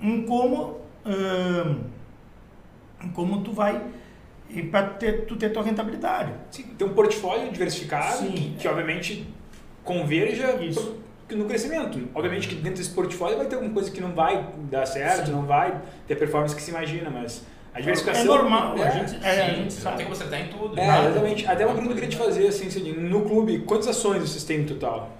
[0.00, 1.84] em como, hum,
[3.02, 3.82] em como tu vai
[4.70, 6.32] para ter, tu ter tua rentabilidade.
[6.50, 9.26] Sim, ter um portfólio diversificado Sim, que, que obviamente
[9.82, 11.00] converja Isso.
[11.30, 12.08] no crescimento.
[12.14, 15.32] Obviamente que dentro desse portfólio vai ter alguma coisa que não vai dar certo, Sim.
[15.32, 18.22] não vai ter performance que se imagina, mas a diversificação.
[18.22, 19.96] É normal, é, a gente, é, a gente sabe.
[19.98, 20.78] Tem que acertar em tudo.
[20.78, 21.08] É, nada.
[21.08, 21.46] exatamente.
[21.46, 24.44] Até uma pergunta que eu queria te fazer, assim, Cidinho, no clube, quantas ações vocês
[24.44, 25.10] têm no total?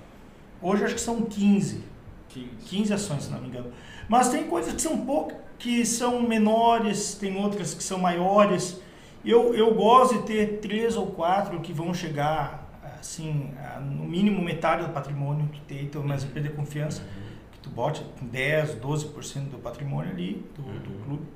[0.61, 1.83] Hoje acho que são 15.
[2.29, 2.49] 15.
[2.67, 3.73] 15 ações, se não me engano.
[4.09, 8.81] Mas tem coisas que são pouco, que são menores, tem outras que são maiores.
[9.25, 12.69] Eu, eu gosto de ter três ou quatro que vão chegar,
[13.01, 17.09] assim, no mínimo metade do patrimônio que tem, então, mas perder confiança, uhum.
[17.53, 20.79] que tu bote 10, 12% do patrimônio ali do, uhum.
[20.79, 21.27] do clube.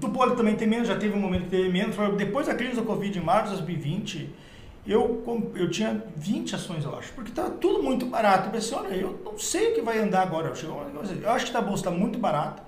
[0.00, 1.96] Tu pode também ter menos, já teve um momento que teve menos.
[2.16, 4.34] Depois da crise da Covid em março de 2020,
[4.86, 8.48] eu, eu tinha 20 ações, eu acho, porque estava tudo muito barato.
[8.48, 10.52] Eu pensei, olha, eu não sei o que vai andar agora.
[10.62, 12.62] Eu, acho que a bolsa está muito barata.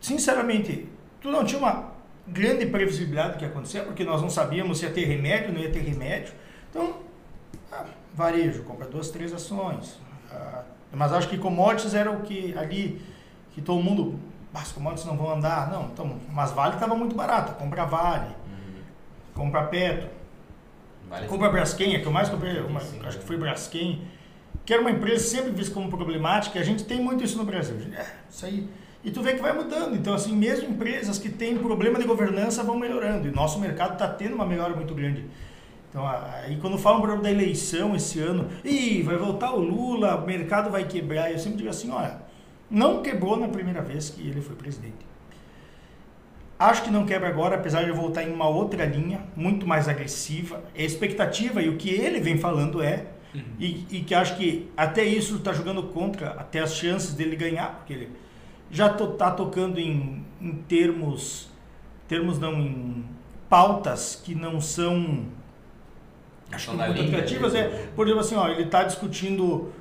[0.00, 0.88] Sinceramente,
[1.20, 1.92] tu não tinha uma
[2.26, 5.60] grande previsibilidade do que ia acontecer, porque nós não sabíamos se ia ter remédio, não
[5.60, 6.32] ia ter remédio.
[6.70, 6.94] Então,
[7.70, 9.98] ah, varejo, compra duas, três ações.
[10.30, 13.02] Ah, mas acho que commodities era o que ali,
[13.52, 14.18] que todo mundo
[14.54, 15.70] as commodities não vão andar.
[15.70, 17.52] Não, então, mas Vale estava muito barata.
[17.54, 18.82] Compra Vale, uhum.
[19.34, 20.08] compra Petro,
[21.08, 21.52] vale compra sim.
[21.52, 24.02] Braskem, que eu mais comprei, uma, sim, acho que foi Braskem,
[24.64, 26.58] que era uma empresa sempre vista como problemática.
[26.58, 27.76] A gente tem muito isso no Brasil.
[27.96, 28.68] É, isso aí.
[29.02, 29.94] E tu vê que vai mudando.
[29.96, 33.28] Então, assim, mesmo empresas que têm problema de governança vão melhorando.
[33.28, 35.24] E nosso mercado está tendo uma melhora muito grande.
[35.88, 40.26] Então, aí quando falam por da eleição esse ano, e vai voltar o Lula, o
[40.26, 42.18] mercado vai quebrar, eu sempre digo assim, olha,
[42.70, 45.10] não quebrou na primeira vez que ele foi presidente.
[46.58, 50.62] Acho que não quebra agora, apesar de voltar em uma outra linha, muito mais agressiva.
[50.76, 53.42] A expectativa e o que ele vem falando é, uhum.
[53.58, 57.76] e, e, que acho que até isso está jogando contra até as chances dele ganhar,
[57.76, 58.10] porque ele
[58.70, 61.48] já está tocando em, em termos,
[62.06, 63.06] termos não, em
[63.48, 65.24] pautas que não são
[66.52, 67.54] acho que muito atrativas.
[67.54, 69.72] É, por exemplo, assim, ó, ele está discutindo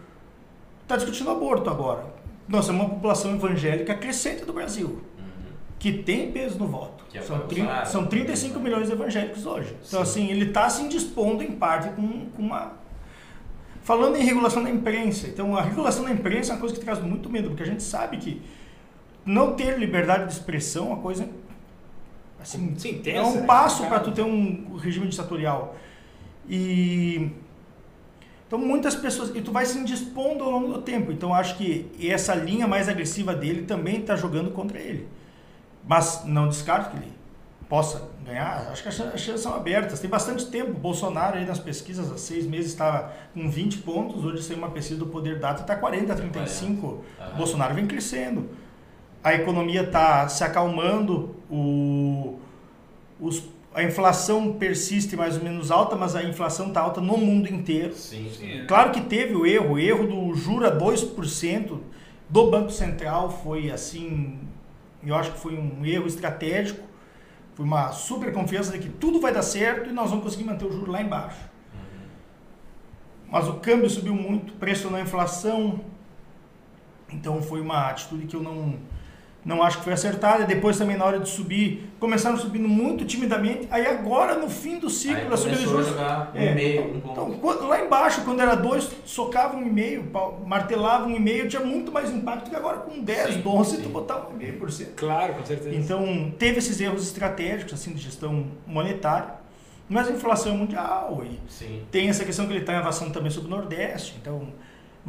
[0.82, 2.06] está discutindo aborto agora.
[2.50, 5.54] Nós temos uma população evangélica crescente do Brasil, uhum.
[5.78, 7.04] que tem peso no voto.
[7.14, 9.76] É são, 30, são 35 milhões de evangélicos hoje.
[9.88, 10.24] Então, Sim.
[10.24, 12.74] assim, ele está se indispondo em parte com, com uma.
[13.84, 17.00] Falando em regulação da imprensa, então a regulação da imprensa é uma coisa que traz
[17.00, 18.42] muito medo, porque a gente sabe que
[19.26, 21.30] não ter liberdade de expressão é uma coisa.
[22.42, 25.76] Assim, Sim, é um passo para tu ter um regime ditatorial.
[26.48, 27.32] E
[28.50, 31.12] então muitas pessoas e tu vai se indispondo ao longo do tempo.
[31.12, 35.08] Então acho que essa linha mais agressiva dele também está jogando contra ele.
[35.88, 37.14] Mas não descarto que ele
[37.70, 38.68] possa ganhar.
[38.72, 40.00] Acho que as chances são abertas.
[40.00, 40.74] Tem bastante tempo.
[40.74, 44.26] Bolsonaro aí nas pesquisas há seis meses estava com 20 pontos.
[44.26, 46.88] Hoje saiu uma pesquisa do Poder Data está 40, 35.
[46.88, 47.04] Uhum.
[47.38, 48.50] Bolsonaro vem crescendo.
[49.24, 51.36] A economia está se acalmando.
[51.52, 52.40] O,
[53.20, 53.44] os,
[53.80, 57.96] a inflação persiste mais ou menos alta, mas a inflação está alta no mundo inteiro.
[57.96, 58.66] Sim, sim.
[58.68, 61.80] Claro que teve o erro, o erro do jura 2%
[62.28, 64.38] do Banco Central foi assim,
[65.04, 66.86] eu acho que foi um erro estratégico,
[67.56, 70.66] foi uma super confiança de que tudo vai dar certo e nós vamos conseguir manter
[70.66, 71.40] o juro lá embaixo.
[73.32, 75.82] Mas o câmbio subiu muito, pressionou a inflação,
[77.12, 78.78] então foi uma atitude que eu não
[79.46, 80.44] não acho que foi acertada.
[80.46, 83.68] Depois também na hora de subir, começaram subindo muito timidamente.
[83.72, 86.54] Aí agora no fim do ciclo Aí da subida de a juros, jogar um É.
[86.54, 90.06] meio, um então, quando- lá embaixo, quando era dois, socava um e-mail,
[90.46, 93.84] martelava um e-mail, tinha muito mais impacto que agora com 10, Sim, 12, sim.
[93.84, 94.96] tu botar um e-mail por cento.
[94.96, 95.76] Claro, com certeza.
[95.76, 99.36] Então, teve esses erros estratégicos, assim, de gestão monetária,
[99.88, 101.82] mas a inflação é mundial e Sim.
[101.90, 104.48] tem essa questão que ele está avançando também sobre o Nordeste, então...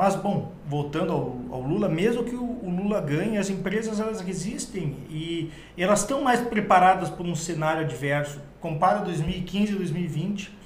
[0.00, 4.22] Mas, bom, voltando ao, ao Lula, mesmo que o, o Lula ganhe, as empresas elas
[4.22, 8.40] resistem e elas estão mais preparadas para um cenário adverso.
[8.62, 10.58] Compara 2015 e 2020.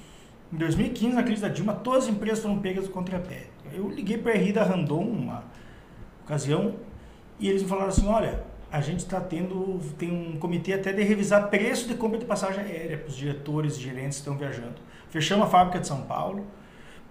[0.53, 3.49] Em 2015, na crise da Dilma, todas as empresas foram pegas do contrapé.
[3.73, 5.43] Eu liguei para a RI da Randon uma
[6.25, 6.77] ocasião
[7.41, 11.03] e eles me falaram assim, olha, a gente está tendo, tem um comitê até de
[11.03, 14.77] revisar preço de compra de passagem aérea para os diretores e gerentes que estão viajando.
[15.11, 16.47] Fechamos a fábrica de São Paulo,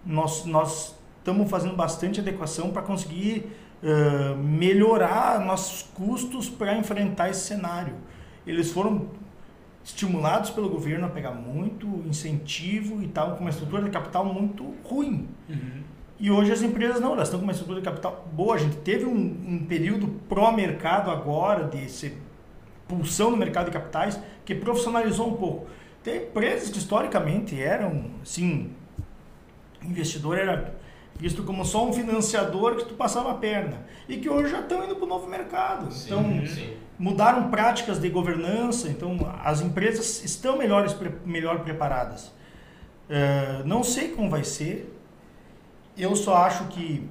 [0.06, 3.50] nós, nós estamos fazendo bastante adequação para conseguir
[3.82, 7.96] ãh, melhorar nossos custos para enfrentar esse cenário.
[8.46, 9.08] Eles foram
[9.86, 14.76] estimulados pelo governo a pegar muito incentivo e estavam com uma estrutura de capital muito
[14.84, 15.30] ruim.
[15.50, 15.84] Uhum.
[16.20, 18.56] E hoje as empresas não, elas estão com uma estrutura de capital boa.
[18.56, 22.14] A gente teve um, um período pró-mercado agora, de
[22.88, 25.68] pulsão no mercado de capitais, que profissionalizou um pouco.
[26.04, 28.72] Tem empresas que historicamente eram, assim,
[29.82, 30.83] investidor era
[31.18, 33.86] visto como só um financiador que tu passava a perna.
[34.08, 35.92] E que hoje já estão indo para o novo mercado.
[35.92, 36.74] Sim, Então, sim.
[36.98, 40.96] mudaram práticas de governança, então as empresas estão melhores,
[41.26, 42.32] melhor preparadas.
[43.10, 44.94] Eh, não sei como vai ser,
[45.98, 47.08] eu só acho que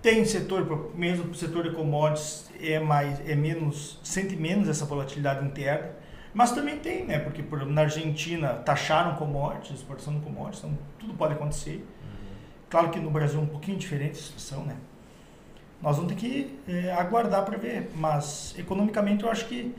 [0.00, 5.44] tem setor, mesmo o setor de commodities é mais, é menos, sente menos essa volatilidade
[5.44, 5.90] interna,
[6.32, 7.18] mas também tem, né?
[7.18, 11.84] Porque por na Argentina taxaram commodities, exportação de commodities, então tudo pode acontecer.
[12.70, 14.76] Claro que no Brasil é um pouquinho diferente a situação, né?
[15.80, 19.74] Nós vamos ter que eh, aguardar para ver, mas economicamente eu acho que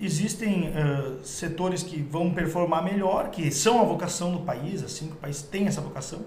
[0.00, 5.14] existem eh, setores que vão performar melhor, que são a vocação do país, assim, que
[5.14, 6.20] o país tem essa vocação,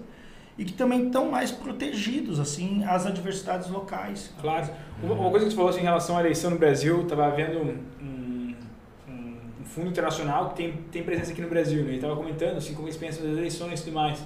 [0.58, 4.30] e que também estão mais protegidos, assim, às adversidades locais.
[4.40, 4.68] Claro.
[5.02, 8.54] Uma, coisa que você falou assim, em relação à eleição no Brasil, estava vendo um-
[9.60, 11.88] um fundo internacional que tem, tem presença aqui no Brasil, né?
[11.88, 14.22] Ele estava comentando assim, como eles pensam das eleições e tudo mais.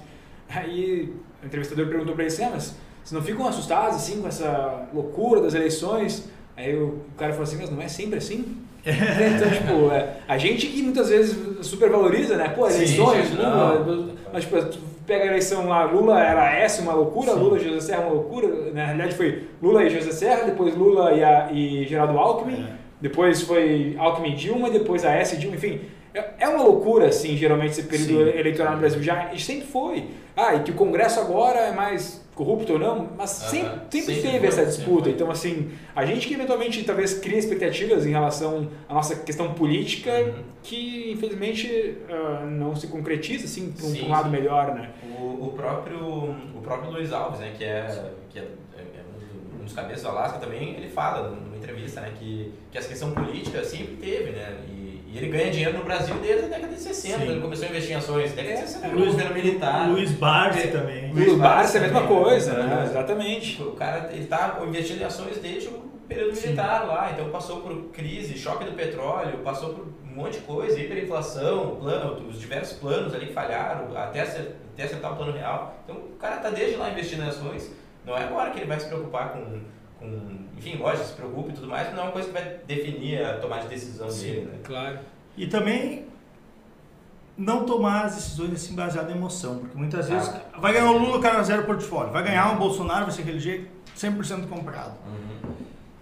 [0.49, 4.87] Aí o entrevistador perguntou para eles, ah, mas vocês não ficam assustados assim com essa
[4.93, 6.29] loucura das eleições?
[6.55, 8.57] Aí o, cara falou assim, mas não é sempre assim?
[8.87, 12.49] então, tipo, é, a gente que muitas vezes supervaloriza, né?
[12.49, 16.93] Pô, eleições, sim, Lula, mas tipo, tu pega a eleição lá, Lula era essa uma
[16.93, 17.39] loucura, Sim.
[17.39, 18.71] Lula e José Serra uma loucura.
[18.73, 22.73] Na realidade foi Lula e José Serra, depois Lula e, a, e Geraldo Alckmin, É.
[22.99, 25.81] depois foi Alckmin e Dilma, depois a S e Dilma, enfim.
[26.17, 28.37] É é uma loucura, assim, geralmente, esse período Sim.
[28.39, 29.01] eleitoral no Brasil.
[29.03, 30.05] Já sempre foi.
[30.35, 33.49] Ah, e que o Congresso agora é mais corrupto ou não, mas Aham.
[33.49, 35.09] sempre, sempre Sempre teve foi, essa disputa.
[35.09, 40.11] Então, assim, a gente que eventualmente talvez cria expectativas em relação à nossa questão política,
[40.11, 40.43] Uhum.
[40.61, 44.29] que infelizmente ah, não se concretiza, assim, para um, Sim, lado sim.
[44.31, 44.91] melhor, né?
[45.19, 45.99] O, o próprio
[46.55, 48.45] o próprio Luiz Alves, né, que é, que é, é
[49.15, 52.77] um dos- um dos cabeças do Alasca também, ele fala numa entrevista, né, que, que
[52.77, 56.47] essa questão política sempre teve, né, e, e ele ganha dinheiro no Brasil desde a
[56.49, 57.31] década de 60, Sim.
[57.31, 59.89] ele começou a investir em ações, década de É, 60 é, no governo militar.
[59.89, 61.11] Luiz Barsi também.
[61.13, 62.75] Luiz Luiz Barça é a Barsi mesma também, coisa, né?
[62.75, 62.83] né?
[62.85, 63.61] Exatamente.
[63.63, 66.47] O cara ele tá investindo em ações desde o período Sim.
[66.47, 70.79] militar lá, então passou por crise, choque do petróleo, passou por um monte de coisa,
[70.79, 75.75] hiperinflação, plano, os diversos planos ali que falharam, até acer- até acertar o plano real.
[75.83, 77.71] Então o cara tá desde lá investindo em ações,
[78.05, 79.59] não é agora que ele vai se preocupar com,
[79.99, 82.57] com enfim, lógico, se preocupa e tudo mais, mas não é uma coisa que vai
[82.65, 84.57] definir a tomada de decisão dele, né?
[84.63, 84.99] Claro.
[85.37, 86.05] E também
[87.37, 90.59] não tomar as decisões assim baseadas em emoção, porque muitas vezes Ah.
[90.59, 93.39] vai ganhar o Lula, o cara zero portfólio, vai ganhar o Bolsonaro, vai ser aquele
[93.39, 94.95] jeito 100% comprado.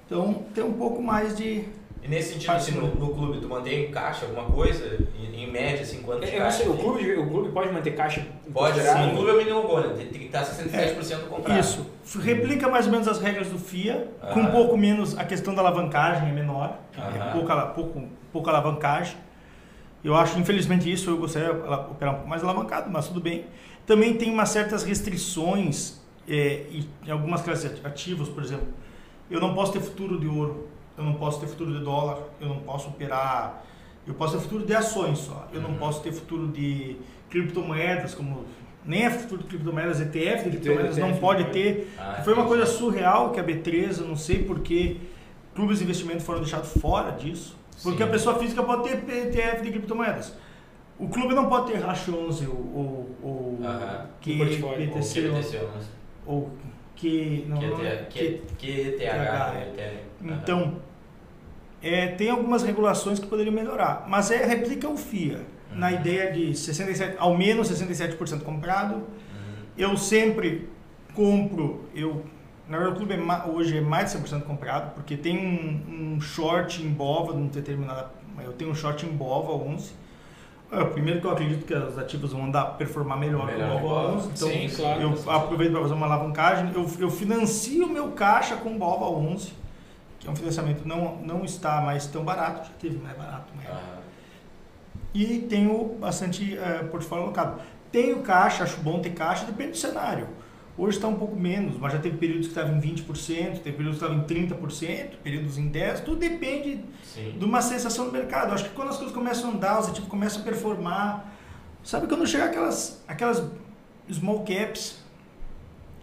[0.05, 1.65] Então tem um pouco mais de
[2.06, 5.82] E nesse sentido, assim, no, no clube, tu mantém caixa, alguma coisa, em, em média,
[5.82, 6.58] assim, quanto Eu não caixa?
[6.58, 6.84] sei, o tem?
[6.84, 9.08] clube, o clube pode manter caixa Pode, sim.
[9.12, 9.94] O clube é o mínimo gol, né?
[9.98, 11.60] Tem que estar 67% comprado.
[11.60, 11.84] Isso.
[12.20, 15.62] Replica mais ou menos as regras do FIA, com um pouco menos a questão da
[15.62, 17.32] alavancagem é menor, é Aham.
[17.32, 19.18] pouca, pouco, pouca alavancagem.
[20.04, 23.46] Eu acho, infelizmente, isso eu gostaria de operar um pouco mais alavancado, mas tudo bem.
[23.88, 26.65] Também tem umas certas restrições é,
[27.04, 28.68] em algumas classes ativos, por exemplo.
[29.32, 32.47] Eu não posso ter futuro de ouro, eu não posso ter futuro de dólar, eu
[32.47, 33.63] não posso operar
[34.08, 35.47] Eu posso ter futuro de ações só.
[35.51, 35.77] Eu não Uhum.
[35.77, 36.95] posso ter futuro de
[37.27, 38.45] criptomoedas, como
[38.86, 41.91] nem é futuro de criptomoedas, ETF de criptomoedas não pode não ter.
[41.97, 44.97] Ah, Foi uma coisa surreal que a B3, eu não sei porque
[45.55, 47.58] clubes de investimento foram deixados fora disso.
[47.81, 48.03] Porque Sim.
[48.03, 50.34] a pessoa física pode ter ETF de criptomoedas.
[50.99, 54.05] O clube não pode ter Hash 11 ou, ou, ou Aham.
[54.21, 54.88] que portfólio.
[54.89, 55.88] Ou BTC ou, QBTC, mas-
[56.27, 56.64] ou que
[57.47, 59.03] não, não é- QT- que- QTH.
[59.77, 60.03] é.
[60.21, 60.39] né?
[60.41, 60.75] então
[61.81, 65.93] é, tem algumas regulações que poderiam melhorar, mas é replica o FIA na Uhum.
[65.95, 68.95] ideia de 67 ao menos 67% comprado.
[68.95, 69.03] Uhum.
[69.77, 70.67] Eu sempre
[71.13, 72.23] compro, eu
[72.67, 76.21] na verdade o clube é hoje é mais de 100% comprado, porque tem um, um
[76.21, 78.10] short em BOVA, num determinada,
[78.43, 79.91] eu tenho um short em BOVA 11.
[80.71, 83.88] É, primeiro que eu acredito que os ativos vão andar performar melhor, Melhor que o
[83.89, 84.15] BOVA.
[84.17, 85.01] 11, então Sim, claro.
[85.01, 89.54] eu aproveito para fazer uma alavancagem, eu, eu financio o meu caixa com BOVA 11,
[90.19, 93.54] que é um financiamento não não está mais tão barato, já teve mais barato?
[93.69, 93.99] Aham.
[95.13, 97.62] e tenho bastante eh, portfólio alocado.
[97.91, 100.28] Tenho caixa, acho bom ter caixa, depende do cenário.
[100.78, 103.98] Hoje está um pouco menos, mas já teve períodos que estava em 20%, teve períodos
[103.98, 107.36] que estava em 30%, períodos em 10%, tudo depende Sim.
[107.40, 108.54] de uma sensação do mercado.
[108.54, 111.34] Acho que quando as coisas começam a andar, os ativos começam a performar,
[111.82, 113.42] sabe quando chegar aquelas, aquelas
[114.12, 115.02] small caps,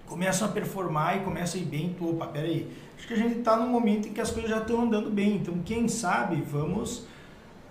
[0.06, 3.40] começam a performar e começam a ir bem, tu, opa, peraí, acho que a gente
[3.40, 7.06] está num momento em que as coisas já estão andando bem, então quem sabe vamos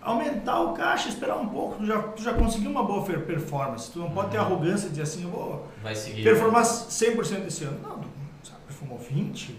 [0.02, 3.92] aumentar o caixa, esperar um pouco, tu já, tu já conseguiu uma boa per- performance,
[3.92, 4.44] tu não pode ter Uhum.
[4.46, 6.24] arrogância de dizer assim, eu vou Vai seguir.
[6.24, 7.78] performar 100% esse ano.
[7.84, 8.00] Não,
[8.44, 9.50] sabe, performou 20%,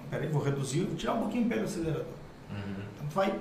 [0.00, 2.04] Não, peraí, vou reduzir, vou tirar um pouquinho o pé do acelerador.
[2.50, 2.82] Uhum.
[2.94, 3.34] Então tu vai,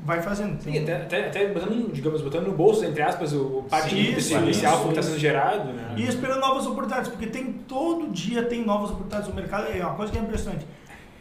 [0.00, 0.60] vai fazendo.
[0.62, 4.82] Sim, até, até, até botando, digamos, botando no bolso, entre aspas, o desse isso, inicial
[4.82, 5.94] que está sendo gerado, né?
[5.96, 9.94] E esperando novas oportunidades, porque tem todo dia tem novas oportunidades no mercado, é uma
[9.94, 10.66] coisa que é impressionante.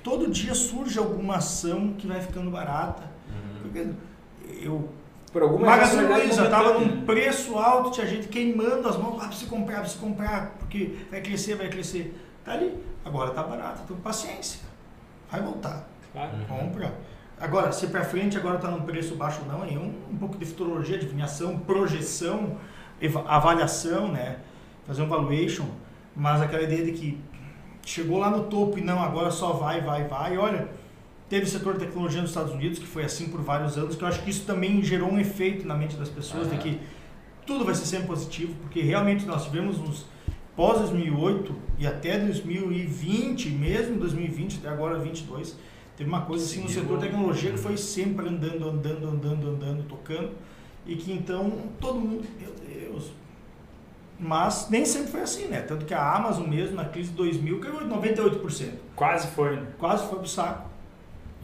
[0.04, 3.04] Todo dia surge alguma ação que vai ficando barata.
[3.30, 3.62] Uhum.
[3.64, 3.88] Porque
[4.62, 4.90] eu
[5.32, 9.50] Por alguma Magazine Luiza estava num preço alto, tinha gente queimando as mãos, ah, precisa
[9.50, 12.16] comprar, precisa comprar, porque vai crescer, vai crescer.
[12.44, 14.62] Tá ali, agora tá barato, então paciência.
[15.32, 15.88] Vai voltar.
[16.14, 16.32] Claro.
[16.38, 16.46] Uhum.
[16.46, 16.94] Compra.
[17.40, 20.38] Agora, se para frente agora está num preço baixo não, aí é um, um pouco
[20.38, 22.58] de futurologia, adivinhação, projeção,
[23.28, 24.38] avaliação, né?
[24.88, 25.66] Fazer um valuation,
[26.16, 27.22] mas aquela ideia de que
[27.86, 30.38] chegou lá no topo e não, agora só vai, vai, vai.
[30.38, 30.70] Olha,
[31.30, 34.04] teve o setor de tecnologia nos Estados Unidos, que foi assim por vários anos, que
[34.04, 36.64] eu acho que isso também gerou um efeito na mente das pessoas, de Aham.
[36.64, 36.80] que
[37.46, 40.06] tudo vai ser sempre positivo, porque realmente nós tivemos uns
[40.56, 45.56] pós 2008 e até 2020, mesmo 2020 até agora 22,
[45.98, 49.84] teve uma coisa assim no setor de tecnologia que foi sempre andando, andando, andando, andando,
[49.88, 50.32] tocando
[50.86, 53.12] e que então todo mundo, meu Deus.
[54.18, 55.62] Mas nem sempre foi assim, né?
[55.62, 59.68] Tanto que a Amazon mesmo na crise de 2000 caiu 98%, Quase foi, né?
[59.78, 60.70] quase foi pro saco.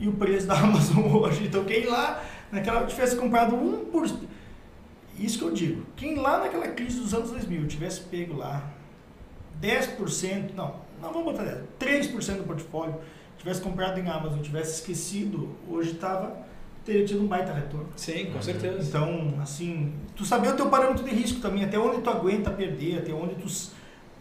[0.01, 4.17] E o preço da Amazon hoje, então quem lá naquela tivesse comprado 1%,
[5.17, 8.63] isso que eu digo, quem lá naquela crise dos anos 2000 tivesse pego lá
[9.61, 11.43] 10%, não, não vamos botar
[11.79, 12.95] 10, 3% do portfólio,
[13.37, 16.35] tivesse comprado em Amazon, tivesse esquecido, hoje tava,
[16.83, 17.89] teria tido um baita retorno.
[17.95, 18.79] Sim, com certeza.
[18.81, 22.97] Então, assim, tu saber o teu parâmetro de risco também, até onde tu aguenta perder,
[22.97, 23.47] até onde tu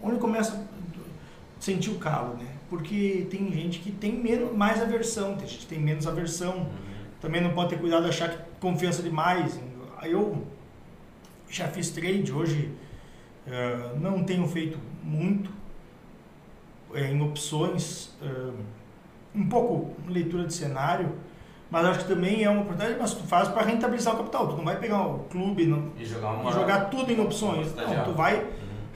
[0.02, 2.59] onde começa a sentir o calo, né?
[2.70, 6.56] Porque tem gente que tem menos, mais aversão, tem gente que tem menos aversão.
[6.58, 6.66] Uhum.
[7.20, 9.60] Também não pode ter cuidado de achar que confiança demais.
[9.98, 10.46] Aí Eu
[11.50, 12.70] já fiz trade, hoje
[13.46, 15.50] eh, não tenho feito muito
[16.94, 18.50] eh, em opções, eh,
[19.34, 21.12] um pouco leitura de cenário,
[21.70, 24.46] mas acho que também é uma oportunidade, mas tu faz para rentabilizar o capital.
[24.48, 26.50] Tu não vai pegar o clube não, E jogar uma.
[26.50, 27.74] e jogar tudo em opções.
[27.74, 28.46] Não, tu vai.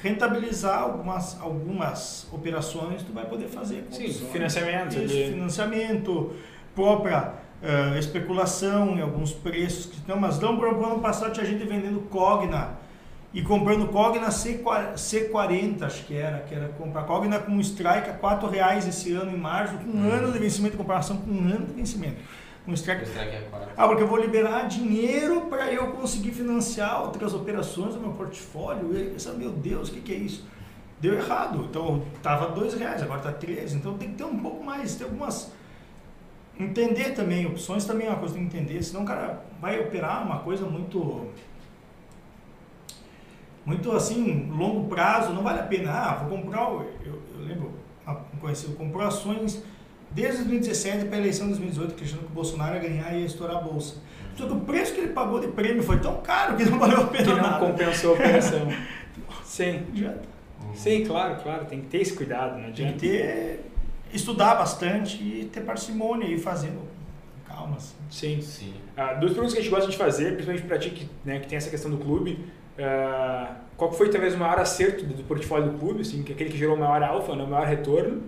[0.08, 4.30] Rentabilizar algumas, algumas operações, tu vai poder fazer com Sim, opções.
[4.30, 4.90] financiamento.
[4.98, 5.32] Isso, ali.
[5.32, 6.32] financiamento,
[6.74, 9.86] própria eh, especulação em alguns preços.
[9.86, 12.72] que Não, mas não, por ano passado tinha gente vendendo Cogna
[13.32, 18.10] e comprando Cogna C40, C40 acho que era, que era comprar Cogna com um strike
[18.10, 20.12] a 4 reais esse ano em março, com um Uhum.
[20.12, 22.16] ano de vencimento, comparação com um ano de vencimento.
[22.66, 23.68] Um strike strike é quatro.
[23.76, 28.94] ah, porque eu vou liberar dinheiro para eu conseguir financiar outras operações do meu portfólio.
[28.94, 30.46] E aí, eu pensava, meu Deus, o que, que é isso?
[30.98, 31.66] Deu errado.
[31.68, 33.76] Então, estava dois reais, agora está 13.
[33.76, 35.52] Então, tem que ter um pouco mais, ter algumas...
[36.58, 39.78] Entender também, opções também é uma coisa que tem que entender, senão o cara vai
[39.80, 41.28] operar uma coisa muito...
[43.66, 45.92] Muito assim, longo prazo, não vale a pena.
[45.92, 46.62] Ah, vou comprar...
[46.70, 47.72] Eu, eu lembro,
[48.06, 49.62] um conhecido comprou ações
[50.14, 53.26] desde 2017 para a eleição de 2018, acreditando que o Bolsonaro ia ganhar e ia
[53.26, 53.96] estourar a bolsa.
[54.36, 57.02] Só que o preço que ele pagou de prêmio foi tão caro que não valeu
[57.02, 57.66] a Que pena não nada.
[57.66, 58.68] compensou a operação.
[59.44, 59.84] Sim.
[60.74, 61.64] Sim, claro, claro.
[61.66, 62.92] Tem que ter esse cuidado, não Tem adianta.
[62.94, 63.70] que ter,
[64.12, 66.80] estudar bastante e ter parcimônia e fazendo.
[67.46, 67.76] calma.
[67.76, 67.94] Assim.
[68.10, 68.40] Sim.
[68.42, 68.74] Sim.
[68.96, 71.46] Ah, duas perguntas que a gente gosta de fazer, principalmente para ti que, né, que
[71.46, 72.44] tem essa questão do clube.
[72.78, 76.32] Ah, qual que foi talvez o maior acerto do, do portfólio do clube, assim, que
[76.32, 78.22] é aquele que gerou o maior alfa, né, o maior retorno,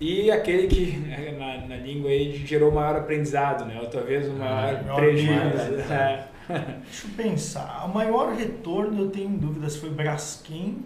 [0.00, 0.96] e aquele que
[1.38, 5.92] na, na língua aí gerou o maior aprendizado, né, ou talvez o maior maior prejuízo.
[5.92, 6.28] É.
[6.48, 7.84] Deixa eu pensar.
[7.84, 10.78] O maior retorno, eu tenho dúvidas, foi Braskem,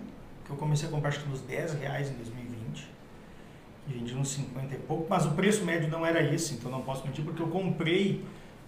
[0.45, 2.89] que eu comecei a comprar acho que nos 10 reais em 2020.
[3.89, 6.83] E vendi uns 50 e pouco, mas o preço médio não era esse, então não
[6.83, 8.25] posso mentir, porque eu comprei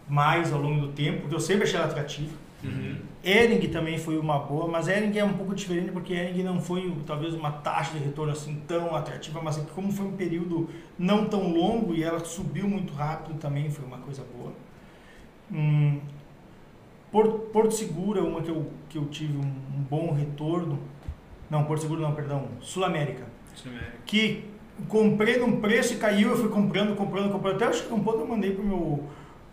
[0.09, 2.44] mais ao longo do tempo, porque eu sempre achei ela atrativa.
[2.65, 2.97] Uhum.
[3.23, 6.95] Ering também foi uma boa, mas Ering é um pouco diferente porque Ering não foi
[7.07, 11.27] talvez uma taxa de retorno assim tão atrativa, mas que como foi um período não
[11.27, 14.53] tão longo e ela subiu muito rápido também foi uma coisa boa.
[15.53, 16.01] Hum,
[17.11, 20.81] Porto, Porto Seguro é uma que eu, que eu tive um, um bom retorno.
[21.49, 23.25] Não, Porto Seguro não, perdão, Sul América.
[23.55, 23.87] Isso mesmo.
[24.05, 24.45] Que
[24.89, 27.55] comprei num preço e caiu, eu fui comprando, comprando, comprando.
[27.55, 29.05] Até acho que um ponto eu mandei pro meu,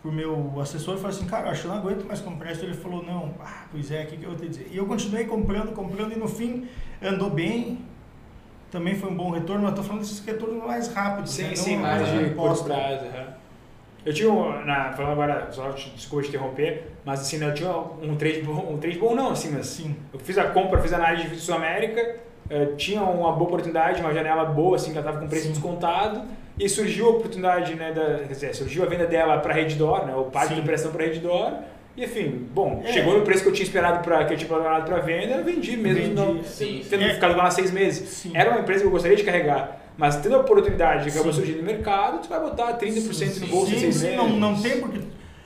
[0.02, 2.64] pro meu assessor e falei assim, cara, acho que eu não aguento mais comprar isso.
[2.64, 4.68] Ele falou, não, ah, pois é, o que, que eu vou te dizer?
[4.70, 6.66] E eu continuei comprando, comprando e no fim
[7.00, 7.78] andou bem.
[8.70, 11.30] Também foi um bom retorno, mas estou falando desses retornos mais rápidos.
[11.32, 11.54] Sim, né?
[11.54, 13.04] sim, Não mais de curto prazo.
[13.06, 13.42] aham.
[14.04, 17.70] Eu tinha, um, na, falando agora, só desculpa te interromper, mas assim, né, eu tinha
[17.70, 19.94] um trade bom, um trade bom não, assim, mas Sim.
[20.12, 22.16] eu fiz a compra, fiz a análise de Sul América,
[22.50, 25.52] eh, tinha uma boa oportunidade, uma janela boa, assim, que ela estava com preço Sim.
[25.52, 26.22] descontado,
[26.58, 30.06] e surgiu a oportunidade, né, da, quer dizer, surgiu a venda dela para a Redditor,
[30.06, 30.54] né, o parte Sim.
[30.56, 31.52] de operação para a Redditor,
[31.96, 32.92] e enfim, bom, É.
[32.92, 35.44] chegou no preço que eu tinha esperado, pra, que eu tinha programado para venda, eu
[35.44, 36.14] vendi mesmo, Vendi.
[36.14, 37.14] não, Sim, tendo É.
[37.14, 38.08] ficado com ela seis meses.
[38.08, 38.32] Sim.
[38.34, 41.38] Era uma empresa que eu gostaria de carregar, mas tendo a oportunidade que acabou Sim.
[41.40, 44.16] surgindo no mercado, tu vai botar 30% no Sim, bolso em Sim, seis sim, meses.
[44.18, 45.00] não, não tem porque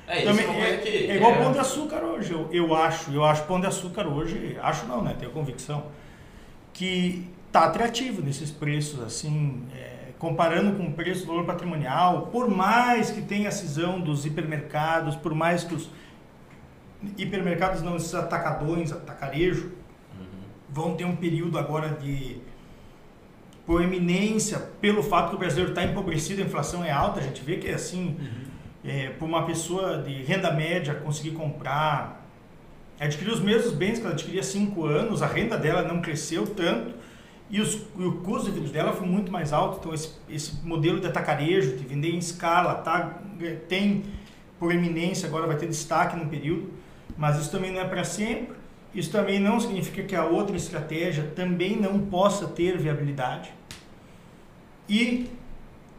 [0.09, 1.11] É, isso Também é é, que.
[1.11, 3.13] é igual pão de açúcar hoje, eu, eu acho.
[3.13, 5.17] Eu acho pão de açúcar hoje, acho não, né?
[5.19, 5.83] Tenho convicção,
[6.73, 12.49] que tá atrativo nesses preços, assim, é, comparando com o preço do valor patrimonial, por
[12.49, 15.91] mais que tenha a cisão dos hipermercados, por mais que os
[17.19, 19.73] hipermercados não, esses atacadões, atacarejo,
[20.19, 20.27] Uhum.
[20.71, 22.39] vão ter um período agora de
[23.67, 27.57] proeminência pelo fato que o brasileiro está empobrecido, a inflação é alta, a gente vê
[27.57, 28.17] que é assim,
[28.85, 32.25] é, por uma pessoa de renda média conseguir comprar,
[32.99, 36.47] adquirir os mesmos bens que ela adquiria há 5 anos, a renda dela não cresceu
[36.47, 36.95] tanto
[37.49, 39.79] e, os, e o custo de vida dela foi muito mais alto.
[39.79, 43.21] Então, esse, esse modelo de atacarejo, de vender em escala, tá,
[43.69, 44.05] tem
[44.59, 46.71] proeminência, agora vai ter destaque no período,
[47.17, 48.57] mas isso também não é para sempre.
[48.95, 53.53] Isso também não significa que a outra estratégia também não possa ter viabilidade.
[54.89, 55.29] E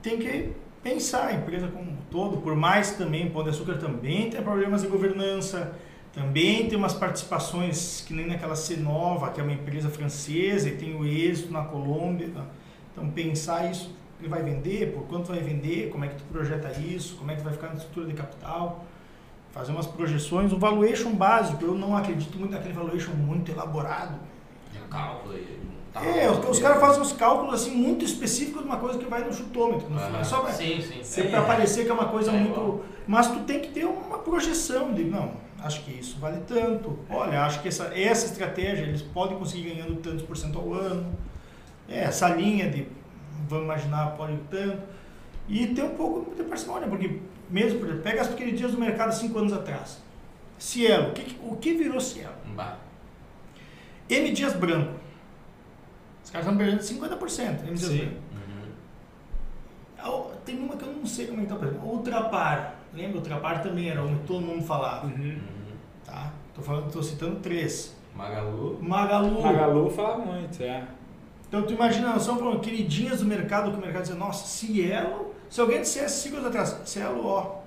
[0.02, 0.50] tem que
[0.82, 4.82] pensar a empresa como um todo, por mais também, Pão de Açúcar também tem problemas
[4.82, 5.76] de governança,
[6.18, 10.95] também tem umas participações que nem naquela Cenova, que é uma empresa francesa e tem
[10.95, 12.30] o êxito na Colômbia.
[12.34, 12.43] tá?
[12.91, 16.72] Então pensar isso, ele vai vender, por quanto vai vender, como é que tu projeta
[16.80, 18.84] isso, como é que vai ficar na estrutura de capital,
[19.51, 24.15] fazer umas projeções, o valuation básico, eu não acredito muito naquele valuation muito elaborado.
[24.76, 25.57] Um cálculo aí.
[25.95, 29.24] É, os, os caras fazem uns cálculos assim muito específicos de uma coisa que vai
[29.24, 29.99] no chutômetro, no.
[29.99, 31.03] É só pra, Sim, sim.
[31.03, 31.22] Sim.
[31.22, 32.51] é pra parecer que é uma coisa É muito.
[32.51, 32.82] igual.
[33.07, 36.99] Mas tu tem que ter uma projeção de, não, acho que isso vale tanto.
[37.10, 41.18] Olha, acho que essa, essa estratégia eles podem conseguir ganhando tantos por cento ao ano.
[41.88, 42.88] É, essa linha de,
[43.47, 44.84] vamos imaginar, pode ir tanto.
[45.47, 49.14] E ter um pouco de parcimônia, porque mesmo, por exemplo, pega as queridinhas do mercado
[49.14, 50.01] cinco anos atrás.
[50.60, 52.34] Cielo, o que, o que virou Cielo?
[52.55, 52.78] Bah.
[54.10, 54.32] M.
[54.32, 54.93] Dias Branco.
[56.24, 57.68] Os caras estão perdendo 50%.
[57.68, 57.76] M.
[57.76, 57.97] Dias Sim.
[57.97, 58.18] Branco.
[60.05, 60.32] Uhum.
[60.45, 61.86] Tem uma que eu não sei como é que tá perdendo.
[61.86, 62.76] Ultrapar.
[62.98, 63.18] Lembra?
[63.18, 65.06] Ultrapar também era que todo mundo falava.
[65.06, 65.39] Uhum.
[66.04, 66.34] Tá?
[66.56, 67.95] Tô, falando, tô citando três.
[68.16, 68.80] Magalu.
[68.82, 69.41] Magalu.
[69.41, 70.84] Magalu fala muito, é.
[71.48, 75.36] Então tu imagina, nós estamos falando queridinhas do mercado, que o mercado dizia, nossa, Cielo.
[75.48, 77.60] Se alguém dissesse cinco anos atrás, Cielo, ó,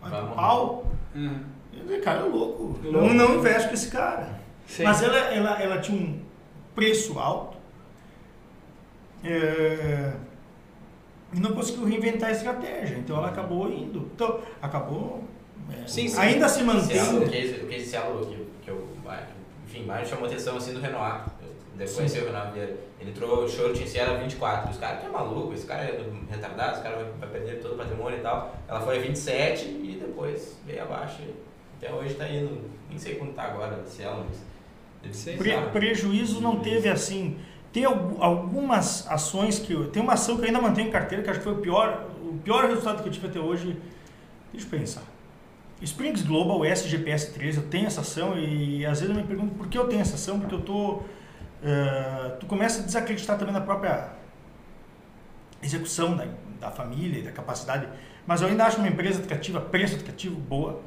[0.00, 0.36] vai Vai pro morrer.
[0.36, 0.86] pau.
[1.14, 1.40] Uhum.
[1.72, 2.62] Eu falei, cara, é louco.
[2.84, 2.92] Louco.
[2.92, 4.38] Não, não investe com esse cara.
[4.66, 4.84] Sim.
[4.84, 6.20] Mas ela, ela, ela tinha um
[6.74, 7.56] preço alto
[9.24, 10.12] é,
[11.34, 12.96] e não conseguiu reinventar a estratégia.
[12.96, 14.10] Então ela acabou indo.
[14.14, 15.24] Então, acabou.
[15.72, 16.18] é, Sim, sim.
[16.20, 17.84] Ainda se Cielo, o case, o case
[18.26, 18.88] que, que eu,
[19.66, 21.24] enfim, mais chamou atenção assim do Renoir.
[21.78, 22.76] Eu conhecer o Renoir Vieira.
[23.00, 24.70] Ele entrou short em Cielo a 24.
[24.70, 27.74] Os caras que é maluco, esse cara é retardado, esse cara vai, vai perder todo
[27.74, 28.54] o patrimônio e tal.
[28.68, 31.22] Ela foi a 27 e depois veio abaixo.
[31.76, 34.38] Até hoje tá indo, nem sei quanto tá agora, Cielo, mas
[35.02, 37.36] deve ser Pre- prejuízo não teve assim.
[37.74, 39.72] Tem algu- algumas ações que.
[39.74, 41.58] eu- Tem uma ação que eu ainda mantenho em carteira, que acho que foi o
[41.58, 43.76] pior, o pior resultado que eu tive até hoje.
[44.52, 45.02] Deixa eu pensar.
[45.82, 49.66] Springs Global SGPS 13, eu tenho essa ação e às vezes eu me pergunto por
[49.68, 51.02] que eu tenho essa ação, porque eu tô.
[51.62, 54.10] eh, tu começa a desacreditar também na própria
[55.62, 56.26] execução da,
[56.60, 57.88] da família e da capacidade.
[58.26, 60.80] mas eu ainda acho uma empresa atrativa, preço atrativo, boa.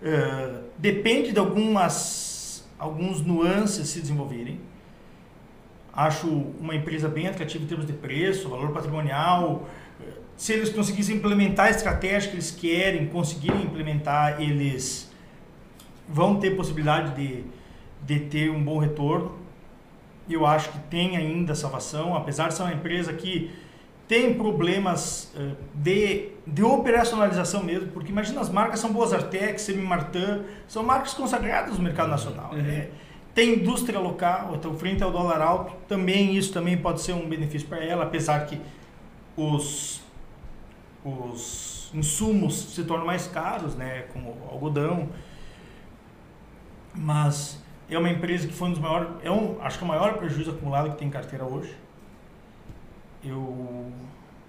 [0.00, 4.60] Uh, depende de algumas alguns nuances se desenvolverem.
[5.98, 6.28] Acho
[6.60, 9.68] uma empresa bem atrativa em termos de preço, valor patrimonial.
[10.36, 15.10] Se eles conseguissem implementar a estratégia que eles querem, conseguirem implementar, eles
[16.08, 17.44] vão ter possibilidade de,
[18.06, 19.36] de ter um bom retorno.
[20.30, 23.50] Eu acho que tem ainda salvação, apesar de ser uma empresa que
[24.06, 30.44] tem problemas uh, de, de operacionalização mesmo, porque imagina as marcas são boas Artex, Semi-Martin,
[30.68, 32.52] são marcas consagradas no mercado nacional.
[32.52, 32.62] Uhum.
[32.62, 32.88] Né?
[33.38, 37.68] Tem indústria local, então frente ao dólar alto, também isso também pode ser um benefício
[37.68, 38.60] para ela, apesar que
[39.36, 40.00] os,
[41.04, 45.08] os insumos se tornam mais caros, né, como algodão.
[46.92, 49.88] Mas é uma empresa que foi um dos maiores, é um, acho que é o
[49.88, 51.76] maior prejuízo acumulado que tem em carteira hoje.
[53.22, 53.86] Eu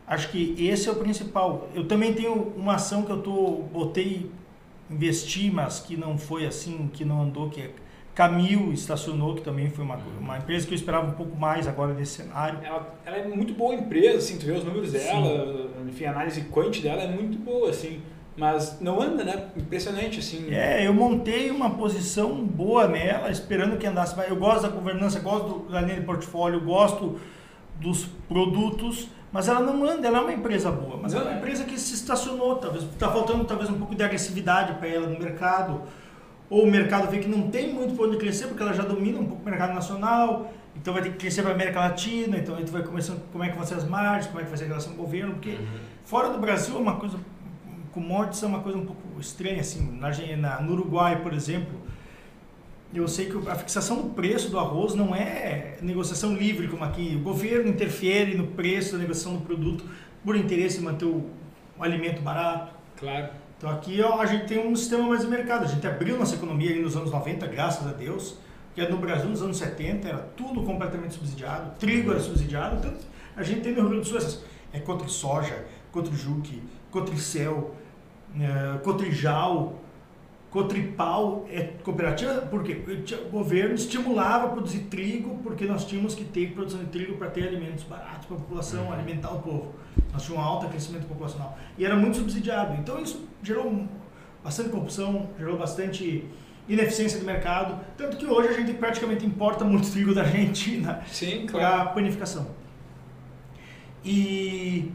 [0.08, 1.70] acho que esse é o principal.
[1.76, 4.32] Eu também tenho uma ação que eu tô botei
[4.90, 7.72] investir, mas que não foi assim, que não andou, que é
[8.20, 11.94] Camil estacionou, que também foi uma, uma empresa que eu esperava um pouco mais agora
[11.94, 12.60] nesse cenário.
[12.62, 15.88] Ela, ela é muito boa empresa, assim, tu vê os números dela, Sim.
[15.88, 18.02] enfim, a análise quant dela é muito boa, assim,
[18.36, 19.48] mas não anda, né?
[19.56, 20.54] Impressionante, assim.
[20.54, 24.30] É, eu montei uma posição boa nela, esperando que andasse mais.
[24.30, 27.18] Eu gosto da governança, gosto da linha de portfólio, gosto
[27.80, 31.34] dos produtos, mas ela não anda, ela é uma empresa boa, mas não, é uma
[31.36, 31.38] é.
[31.38, 35.18] empresa que se estacionou, talvez está faltando talvez um pouco de agressividade para ela no
[35.18, 35.84] mercado
[36.50, 39.20] ou o mercado vê que não tem muito para onde crescer, porque ela já domina
[39.20, 42.56] um pouco o mercado nacional, então vai ter que crescer para a América Latina, então
[42.56, 44.58] a gente vai começando como é que vão ser as margens, como é que vai
[44.58, 45.80] ser a relação com o governo, porque uhum.
[46.04, 47.20] fora do Brasil é uma coisa,
[47.92, 51.80] commodities é uma coisa um pouco estranha, assim, na, na, no Uruguai, por exemplo,
[52.94, 57.16] eu sei que a fixação do preço do arroz não é negociação livre como aqui,
[57.16, 59.84] o governo interfere no preço da negociação do produto
[60.24, 61.24] por interesse em manter o,
[61.78, 62.74] o alimento barato.
[62.98, 63.30] Claro.
[63.60, 65.66] Então aqui ó, a gente tem um sistema mais de mercado.
[65.66, 68.38] A gente abriu nossa economia nos anos 90, graças a Deus.
[68.74, 71.78] Porque no Brasil, nos anos 70, era tudo completamente subsidiado.
[71.78, 72.78] Trigo era subsidiado.
[72.78, 72.94] Então
[73.36, 74.46] a gente tem no Rio Grande do Sul essas.
[74.72, 77.76] É contra soja, contra juque, contra céu,
[78.40, 79.74] é, cotrijal,
[80.50, 81.46] cotripal.
[81.50, 82.84] É cooperativa porque
[83.26, 87.30] o governo estimulava a produzir trigo porque nós tínhamos que ter produção de trigo para
[87.30, 88.94] ter alimentos baratos para a população, uhum.
[88.94, 89.76] alimentar o povo.
[90.12, 91.58] Nós tínhamos um alto crescimento populacional.
[91.78, 92.76] E era muito subsidiado.
[92.80, 93.88] Então isso gerou
[94.44, 96.26] bastante corrupção, gerou bastante
[96.68, 97.80] ineficiência do mercado.
[97.98, 101.02] Tanto que hoje a gente praticamente importa muito trigo da Argentina
[101.52, 102.48] para panificação.
[104.04, 104.92] E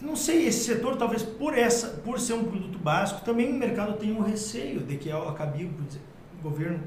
[0.00, 3.98] não sei, esse setor talvez por essa, por ser um produto básico, também o mercado
[3.98, 6.80] tem um receio de que ao acabar o governo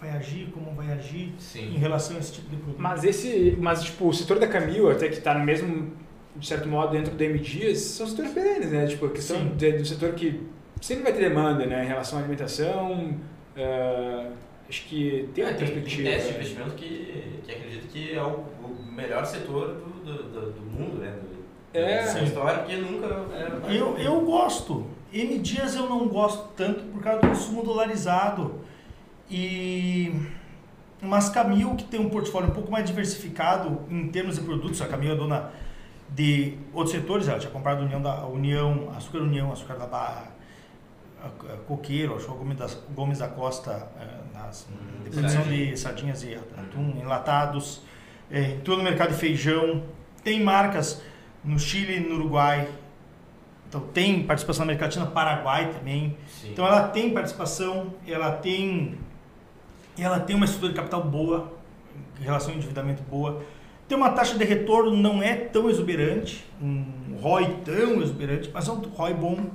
[0.00, 1.74] vai agir, como vai agir Sim.
[1.74, 2.80] em relação a esse tipo de produto.
[2.80, 5.92] Mas esse, mas tipo, o setor da Camil, até que está no mesmo
[6.38, 8.86] de certo modo, dentro do M Dias, são setores perenes, né?
[8.86, 10.40] Tipo, a questão de, do setor que
[10.80, 11.84] sempre vai ter demanda, né?
[11.84, 13.18] Em relação à alimentação,
[13.56, 14.32] uh,
[14.68, 16.08] acho que tem uma é, perspectiva.
[16.08, 20.22] Tem, tem de investimento que, que acredito que é o, o melhor setor do, do,
[20.22, 21.12] do, do mundo, né?
[21.72, 21.98] É.
[21.98, 23.06] Essa história que nunca...
[23.34, 24.86] É, eu, eu gosto.
[25.12, 28.60] M Dias eu não gosto tanto por causa do consumo dolarizado.
[29.30, 30.14] E...
[31.00, 34.86] Mas Camil, que tem um portfólio um pouco mais diversificado em termos de produtos, a
[34.86, 35.50] Camil é dona
[36.10, 40.32] de outros setores, ela tinha comprado a União, da, União Açúcar União, Açúcar da Barra,
[41.22, 45.42] a, a Coqueiro, acho que Gomes da, Gomes da Costa, é, nas, hum, de produção
[45.42, 47.82] de sardinhas e atum, enlatados,
[48.30, 49.82] é, entrou no mercado de feijão,
[50.24, 51.02] tem marcas
[51.44, 52.68] no Chile e no Uruguai,
[53.68, 56.50] então tem participação na América Latina, Paraguai também, Sim.
[56.52, 58.98] então ela tem participação, ela tem,
[59.98, 61.52] ela tem uma estrutura de capital boa,
[62.20, 63.42] em relação ao endividamento boa,
[63.88, 68.72] tem uma taxa de retorno não é tão exuberante, um ROI tão exuberante, mas é
[68.72, 69.46] um ROI bom.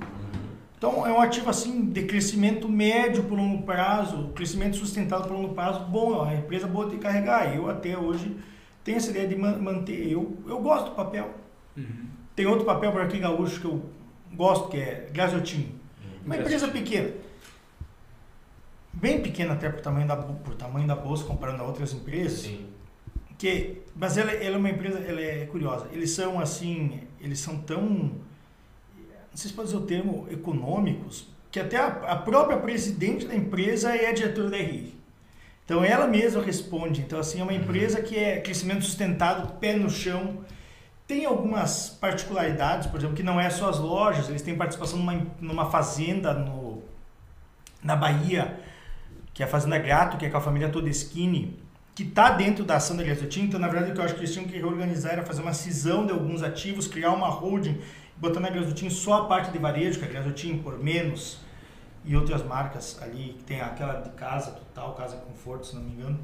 [0.76, 5.54] Então é um ativo assim de crescimento médio por longo prazo, crescimento sustentado por longo
[5.54, 7.54] prazo, bom, é uma empresa boa de carregar.
[7.54, 8.36] Eu até hoje
[8.82, 10.10] tenho essa ideia de manter.
[10.10, 11.30] Eu, eu gosto do papel.
[11.76, 12.06] Uhum.
[12.34, 13.84] Tem outro papel por aqui gaúcho que eu
[14.32, 15.78] gosto, que é Gasotin.
[16.02, 16.26] Uhum.
[16.26, 17.12] Uma empresa pequena.
[18.92, 22.40] Bem pequena até por tamanho da, por tamanho da bolsa, comparando a outras empresas.
[22.40, 22.74] Sim
[23.38, 27.58] que mas ela, ela é uma empresa ela é curiosa eles são assim eles são
[27.58, 33.26] tão não sei se pode dizer o termo econômicos que até a, a própria presidente
[33.26, 34.94] da empresa é a diretora da RI
[35.64, 39.90] então ela mesma responde então assim é uma empresa que é crescimento sustentado pé no
[39.90, 40.44] chão
[41.06, 45.26] tem algumas particularidades por exemplo que não é só as lojas eles têm participação numa,
[45.40, 46.82] numa fazenda no
[47.82, 48.60] na Bahia
[49.32, 51.62] que é a fazenda Grato que é com a família Todeschini
[51.94, 53.42] que está dentro da ação da Gasotin.
[53.42, 55.54] Então, na verdade, o que eu acho que eles tinham que reorganizar era fazer uma
[55.54, 57.80] cisão de alguns ativos, criar uma holding
[58.16, 61.38] botando a Grasotin só a parte de varejo, que a Grasotin por menos
[62.04, 65.92] e outras marcas ali, que tem aquela de casa total, casa conforto, se não me
[65.92, 66.20] engano.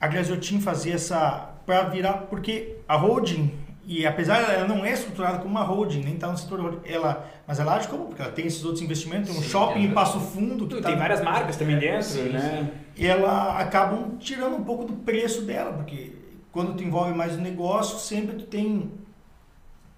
[0.00, 3.54] A Grasotin fazia essa para virar porque a holding
[3.86, 7.24] e apesar ela não é estruturada como uma holding, nem está no setor holding, ela,
[7.46, 9.92] mas ela age como porque ela tem esses outros investimentos, tem um Sim, shopping em
[9.92, 12.72] Passo Fundo que Tem tá- várias marcas também É, dentro, sim, né?
[12.98, 16.12] ela acabam tirando um pouco do preço dela, porque
[16.50, 18.90] quando tu envolve mais o negócio, sempre tu tem,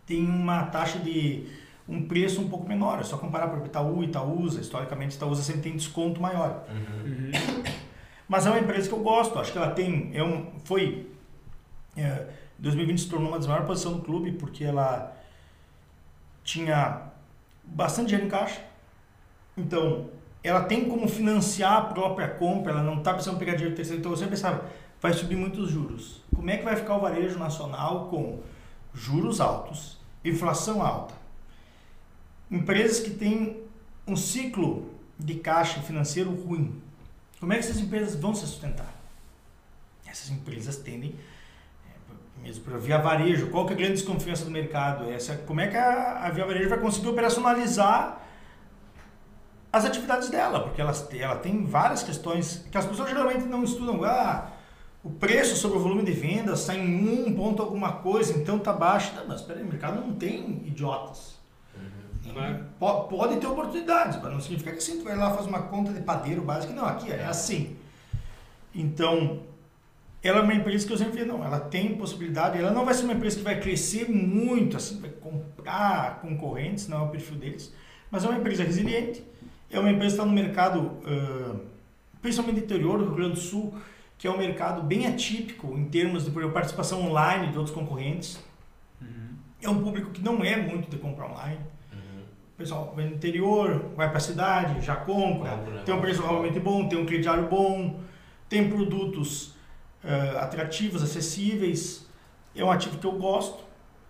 [0.05, 1.47] tem uma taxa de
[1.89, 3.01] um preço um pouco menor.
[3.01, 6.65] É só comparar para Itaú, Itaúsa, historicamente Itaúsa sempre tem desconto maior.
[6.71, 7.11] Uhum.
[7.13, 7.63] Uhum.
[8.29, 11.07] Mas é uma empresa que eu gosto, acho que ela tem, é um, foi,
[11.97, 12.29] é,
[12.59, 15.17] 2020 se tornou uma das maiores posições do clube, porque ela
[16.45, 17.03] tinha
[17.65, 18.61] bastante dinheiro em caixa,
[19.57, 20.09] então
[20.43, 24.15] ela tem como financiar a própria compra, ela não está precisando pegar dinheiro terceiro, então
[24.17, 24.69] sempre pensava,
[25.01, 26.23] vai subir muitos juros.
[26.35, 28.41] Como é que vai ficar o varejo nacional com
[28.93, 31.15] juros altos, inflação alta?
[32.51, 33.63] Empresas que têm
[34.07, 36.81] um ciclo de caixa financeiro ruim.
[37.39, 38.93] Como é que essas empresas vão se sustentar?
[40.07, 41.15] Essas empresas tendem,
[42.41, 45.11] mesmo para Via Varejo, qual que é a grande desconfiança do mercado?
[45.11, 48.21] Essa, como é que a, a Via Varejo vai conseguir operacionalizar
[49.73, 50.61] as atividades dela?
[50.61, 54.03] Porque elas, ela tem várias questões que as pessoas geralmente não estudam.
[54.05, 54.49] Ah,
[55.05, 58.73] o preço sobre o volume de vendas está em um ponto alguma coisa, então está
[58.73, 59.13] baixo.
[59.17, 61.41] Não, mas peraí, o mercado não tem idiotas.
[62.79, 65.93] Po- Pode ter oportunidades, mas não significa que assim tu vai lá faz uma conta
[65.93, 66.73] de padeiro básica.
[66.73, 67.77] Não, aqui é assim.
[68.75, 69.41] Então,
[70.23, 72.95] ela é uma empresa que eu sempre vi, não, ela tem possibilidade, ela não vai
[72.95, 77.37] ser uma empresa que vai crescer muito, assim, vai comprar concorrentes, não é o perfil
[77.37, 77.75] deles,
[78.11, 79.25] mas é uma empresa resiliente,
[79.69, 81.57] é uma empresa que está no mercado, ah,
[82.21, 83.75] principalmente no interior do Rio Grande do Sul,
[84.17, 88.39] que é um mercado bem atípico em termos de participação online de outros concorrentes.
[89.01, 89.09] Uhum.
[89.61, 91.59] É um público que não é muito de comprar online.
[91.93, 92.23] Uhum.
[92.55, 95.83] O pessoal vai no interior, vai para a cidade, já compra, Compra, né?
[95.85, 97.99] tem um preço realmente bom, tem um crediário bom,
[98.49, 99.52] tem produtos
[100.05, 102.07] eh, atrativos, acessíveis.
[102.55, 103.63] É um ativo que eu gosto,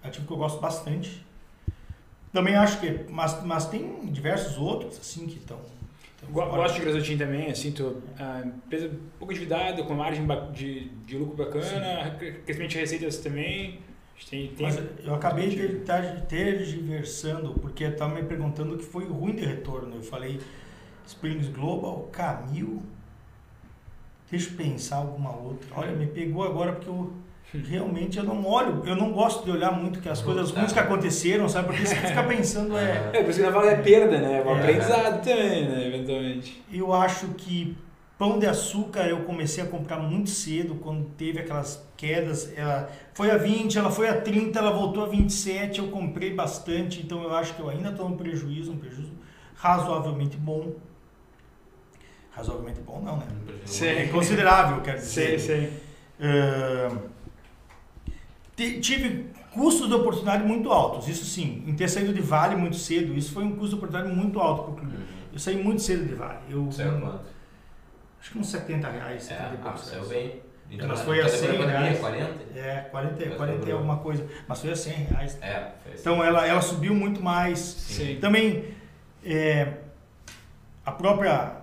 [0.03, 1.24] é ativo que eu gosto bastante.
[2.32, 5.59] Também acho que, mas, mas tem diversos outros assim que estão.
[6.30, 10.88] Go- Gosto de Grasotin também, assim, tô, a empresa um pouco endividada, com margem de,
[11.05, 13.80] de lucro bacana, crescimento de receitas também.
[14.30, 19.05] Tem, tem Mas eu acabei de ter- tergiversando, porque estava me perguntando o que foi
[19.05, 19.97] ruim de retorno.
[19.97, 20.40] Eu falei
[21.07, 22.82] Springs Global, Camil.
[24.33, 25.68] Deixa eu pensar alguma outra.
[25.76, 27.12] Olha, me pegou agora porque eu
[27.68, 30.78] realmente eu não olho, eu não gosto de olhar muito que as coisas ruins que
[30.78, 31.66] aconteceram, sabe?
[31.68, 34.41] Porque você fica pensando é, É, por isso que eu falo é perda, né?
[34.41, 34.59] É um É.
[34.59, 35.87] aprendizado também, né?
[35.87, 36.62] Eventualmente.
[36.72, 37.76] Eu acho que
[38.18, 42.51] pão de açúcar eu comecei a comprar muito cedo, quando teve aquelas quedas.
[42.57, 47.03] Ela foi a 20, ela foi a 30, ela voltou a 27, eu comprei bastante,
[47.03, 49.12] então eu acho que eu ainda estou no prejuízo, um prejuízo
[49.57, 50.72] razoavelmente bom.
[52.35, 53.26] Razoavelmente bom não, né?
[53.66, 53.87] Sim.
[53.87, 55.39] É considerável, quero dizer.
[55.39, 55.72] sei.
[56.20, 56.97] Ah,
[58.57, 61.62] ti- tive custos de oportunidade muito altos, isso sim.
[61.66, 64.62] Em ter saído de Vale muito cedo, isso foi um custo de oportunidade muito alto
[64.64, 64.97] para o clube.
[64.97, 65.03] Uhum.
[65.33, 66.39] Eu saí muito cedo de Vale.
[66.49, 67.20] Eu, Saiu quanto?
[68.20, 70.41] Acho que uns 70 reais, 70 É, ah, saiu bem.
[70.74, 71.99] Mas na- foi a depois da 100 pandemia, reais.
[72.01, 72.59] 40?
[72.59, 73.74] É, 40, Mas 40 e dobrou.
[73.76, 74.26] alguma coisa.
[74.49, 75.39] Mas foi a 100 reais.
[75.43, 76.01] É, foi assim.
[76.01, 77.59] Então ela, ela subiu muito mais.
[77.59, 78.16] Sim.
[78.20, 78.64] Também
[79.22, 79.74] é,
[80.87, 81.61] a própria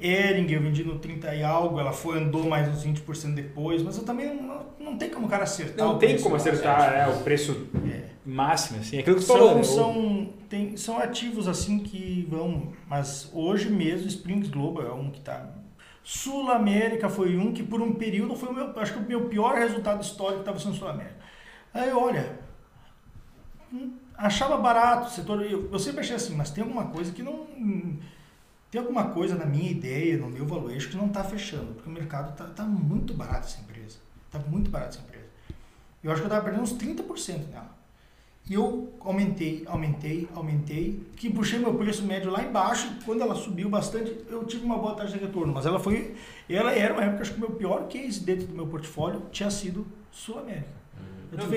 [0.00, 3.96] Ering eu vendi no 30 e algo, ela foi, andou mais uns 20% depois, mas
[3.96, 5.86] eu também não, não tem como o cara acertar.
[5.86, 6.40] Não o tem preço, como né?
[6.40, 8.08] acertar é, o preço É.
[8.26, 8.98] máximo, assim.
[8.98, 14.08] Aquilo que tu falou, São, são, tem, são ativos assim que vão, mas hoje mesmo
[14.08, 15.48] Springs Global é um que está.
[16.02, 19.28] Sul América foi um que por um período foi o meu, acho que o meu
[19.28, 21.16] pior resultado histórico estava sendo Sul América.
[21.72, 22.38] Aí olha,
[23.72, 27.22] hum, achava barato o setor, eu, eu sempre achei assim, mas tem alguma coisa que
[27.22, 27.46] não
[28.74, 31.92] tem alguma coisa na minha ideia, no meu valuation que não está fechando, porque o
[31.92, 35.26] mercado está tá muito barato essa empresa, está muito barato essa empresa.
[36.02, 37.72] Eu acho que eu estava perdendo uns 30% nela.
[38.50, 43.36] E eu aumentei, aumentei, aumentei, que puxei meu preço médio lá embaixo e quando ela
[43.36, 45.54] subiu bastante, eu tive uma boa taxa de retorno.
[45.54, 46.16] Mas ela foi,
[46.50, 49.52] ela era uma época, acho que o meu pior case dentro do meu portfólio tinha
[49.52, 50.83] sido Sul América.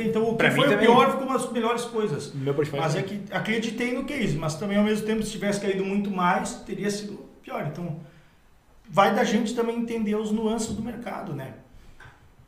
[0.05, 0.85] Então o que foi o também.
[0.85, 2.33] pior ficou uma das melhores coisas.
[2.33, 2.55] Meu.
[2.73, 6.09] Mas é que acreditei no case, mas também ao mesmo tempo, se tivesse caído muito
[6.09, 7.65] mais, teria sido pior.
[7.67, 7.99] Então,
[8.89, 11.53] vai da gente também entender os nuances do mercado, né?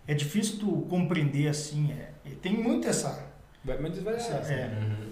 [0.07, 3.27] É difícil tu compreender assim, é, e tem muito essa...
[3.63, 5.09] Vai muitas essa é, Uhum.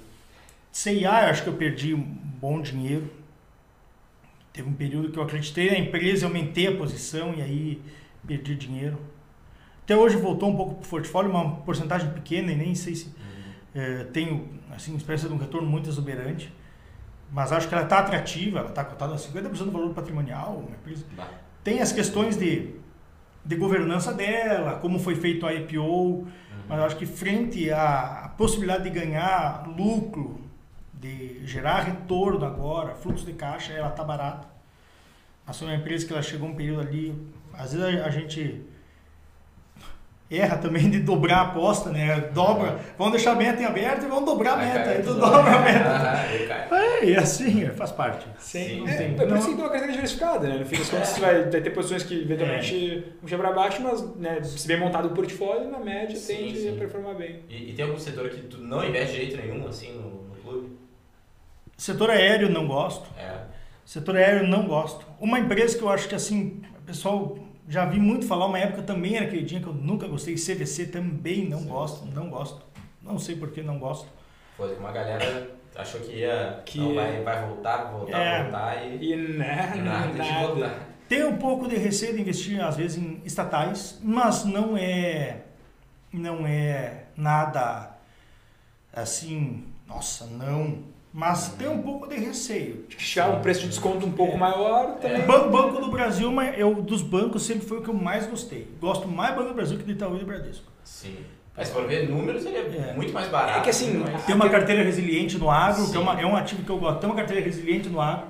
[0.72, 3.10] CIA, eu acho que eu perdi um bom dinheiro.
[4.54, 7.82] Teve um período que eu acreditei na empresa, aumentei a posição e aí
[8.26, 8.98] perdi dinheiro.
[9.88, 13.10] Até hoje voltou um pouco para o portfólio, uma porcentagem pequena e nem sei se.
[13.74, 16.54] É, tenho, assim, espécie de um retorno muito exuberante.
[17.32, 20.66] Mas acho que ela está atrativa, ela está cotada a 50% do valor patrimonial.
[20.70, 21.06] Empresa.
[21.64, 22.76] Tem as questões de,
[23.46, 26.28] de governança dela, como foi feito a IPO, Uhum.
[26.68, 30.42] mas acho que frente à possibilidade de ganhar lucro,
[30.94, 34.50] de gerar retorno agora, fluxo de caixa, ela está barata.
[35.54, 37.16] Foi uma empresa que ela chegou um período ali,
[37.54, 38.66] às vezes a, a gente
[40.30, 42.20] erra também de dobrar a aposta, né?
[42.34, 45.56] Dobra, vamos deixar a meta em aberto e vamos dobrar a meta, aí tu dobra
[45.56, 46.76] a meta.
[46.76, 48.26] É, e assim, é, faz parte.
[48.40, 49.04] Sim, é, sim.
[49.04, 50.58] é por Não- isso que tem uma carteira diversificada, né?
[50.58, 54.16] No fim das contas, você vai, ter posições que eventualmente vão puxar para baixo, mas
[54.16, 56.76] né, se bem montado o portfólio, na média, Sim, tende sim.
[56.76, 57.40] a performar bem.
[57.50, 60.36] E, e tem algum setor que tu não investe de jeito nenhum, assim, no, no
[60.42, 60.78] clube?
[61.78, 63.08] Setor aéreo não gosto.
[63.18, 63.38] É.
[63.86, 65.06] Setor aéreo não gosto.
[65.22, 68.82] Uma empresa que eu acho que assim, o pessoal já vi muito falar, uma época
[68.84, 72.66] também era queridinha que eu nunca gostei, CVC também não Sim, gosto, não gosto.
[73.02, 74.08] Não sei por que não gosto.
[74.56, 76.62] Foi uma galera achou que ia.
[76.66, 78.44] Que- Não, vai, vai voltar, voltar, É.
[78.44, 79.12] voltar e.
[79.14, 80.56] E né, nada, de voltar.
[80.70, 80.88] nada.
[81.08, 85.44] Tenho um pouco de receio de investir às vezes em estatais, mas não é
[86.12, 87.92] não é nada
[88.94, 90.80] assim, nossa, não.
[91.20, 92.86] Mas tem um pouco de receio.
[92.96, 95.24] Chegar um preço de desconto um pouco maior também.
[95.24, 98.28] O Ban- Banco do Brasil, mas eu dos bancos sempre foi o que eu mais
[98.28, 98.68] gostei.
[98.80, 100.72] Gosto mais do Banco do Brasil que do Itaú e do Bradesco.
[100.84, 101.16] Sim.
[101.58, 102.94] Mas for ver números, ele é, É.
[102.94, 103.58] muito mais barato.
[103.58, 105.98] É que assim, mas- Tem uma carteira resiliente no agro, que é, Sim.
[105.98, 107.00] uma- é um ativo que eu gosto.
[107.00, 108.28] Tem uma carteira resiliente no agro,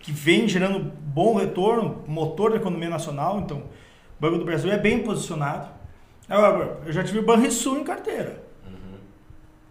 [0.00, 3.38] que vem gerando bom retorno, motor da economia nacional.
[3.38, 3.62] Então, o
[4.20, 5.68] Banco do Brasil é bem posicionado.
[6.28, 8.41] Agora, eu já tive o Banrisul em carteira.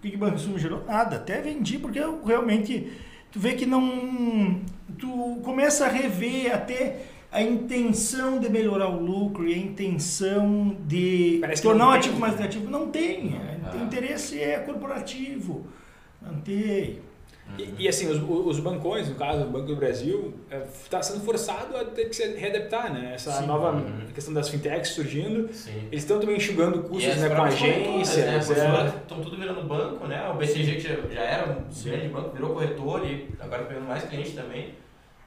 [0.02, 0.08] Uhum.
[0.08, 0.84] O que que o Banrisul me gerou?
[0.86, 1.18] Nada.
[1.18, 2.92] Até vendi, porque eu realmente...
[3.32, 4.60] Tu vê que não...
[4.98, 5.08] Tu
[5.44, 11.62] começa a rever até a intenção de melhorar o lucro e a intenção de Parece
[11.62, 12.70] tornar não o ativo mais atrativo.
[12.70, 13.40] Não tem.
[13.64, 13.76] Ah.
[13.76, 15.66] O interesse é corporativo.
[16.22, 17.00] Não tem.
[17.58, 20.34] E, e, assim, os, os bancões, no caso, o Banco do Brasil,
[20.84, 23.12] está sendo forçado a ter que se readaptar, né?
[23.16, 23.46] Essa Sim.
[23.46, 24.08] nova Uhum.
[24.14, 25.52] questão das fintechs surgindo.
[25.54, 25.88] Sim.
[25.92, 27.42] Eles estão também enxugando custos né, com né?
[27.50, 28.28] agências.
[28.28, 28.56] As é.
[28.56, 30.30] corretoras Estão tudo virando banco, né?
[30.30, 34.04] O BCG que já, já era um grande banco, virou corretor e agora pegando mais
[34.04, 34.70] cliente também.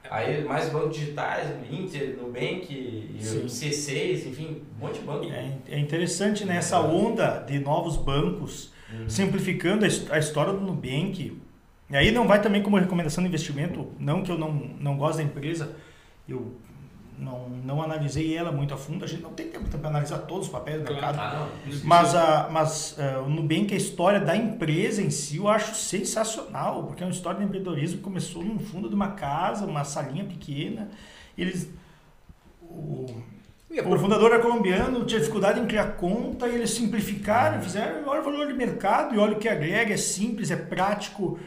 [0.09, 3.39] Aí mais bancos digitais, Inter, Nubank, e Sim.
[3.39, 5.25] o C6, enfim, um monte de banco.
[5.25, 9.09] É, é interessante nessa onda de novos bancos, Uhum.
[9.09, 11.41] simplificando a, a história do Nubank.
[11.89, 15.17] E aí não vai também como recomendação de investimento, não que eu não, não gosto
[15.17, 15.75] da empresa,
[16.27, 16.55] eu
[17.17, 20.47] não, não analisei ela muito a fundo, a gente não tem tempo para analisar todos
[20.47, 21.17] os papéis do mercado.
[21.19, 21.47] Ah,
[21.83, 26.83] Mas, a, mas eh, o Nubank, a história da empresa em si, eu acho sensacional,
[26.83, 30.25] porque é uma história de empreendedorismo que começou no fundo de uma casa, uma salinha
[30.25, 30.89] pequena.
[31.37, 31.69] Eles.
[32.61, 33.05] O,
[33.77, 38.21] a o fundador era colombiano, tinha dificuldade em criar conta, e eles simplificaram, fizeram, olha
[38.21, 41.39] o valor de mercado e olha o que agrega, é simples, é prático,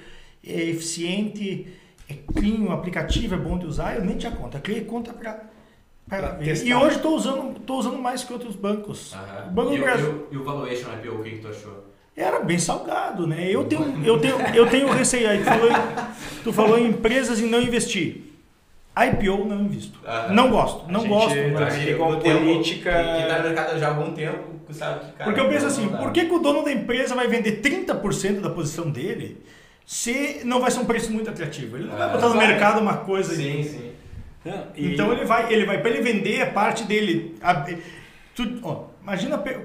[0.49, 1.67] é eficiente,
[2.09, 5.49] é clean, o aplicativo é bom de usar, eu nem tinha conta, criei conta para.
[6.65, 9.15] E hoje estou usando, tô usando mais que outros bancos.
[9.47, 11.39] O Banco e, do o- Brasil e o- e o valuation IPO, o que, que
[11.39, 11.85] tu achou?
[12.17, 13.47] era bem salgado, né?
[13.49, 15.29] Eu tenho, eu tenho, eu tenho receio.
[15.31, 18.25] Aí tu falou, em, tu falou em empresas e não investir.
[18.97, 20.01] IPO não invisto.
[20.05, 20.33] Aham.
[20.35, 21.37] Não gosto, não gente gosto.
[21.37, 24.41] vai mas- tempo política- Que, que tá no mercado já há algum tempo,
[24.73, 25.25] sabe que cara.
[25.31, 28.51] Porque eu penso assim, por que, que o dono da empresa vai vender 30% da
[28.51, 29.41] posição dele
[29.91, 31.77] se não vai ser um preço muito atrativo?
[31.79, 32.47] Ele não vai Ah, botar no vai.
[32.47, 33.35] mercado uma coisa.
[33.35, 33.93] Sim, sim.
[34.45, 37.37] Não, e- Então ele vai, ele vai para ele vender a parte dele.
[37.41, 37.65] A-
[38.35, 39.61] tu, ó, imagina, pe-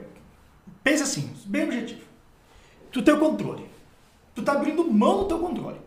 [0.82, 1.99] pensa assim, bem objetivo.
[2.89, 3.65] Tu tem o controle.
[4.34, 5.78] Tu tá abrindo mão do teu controle.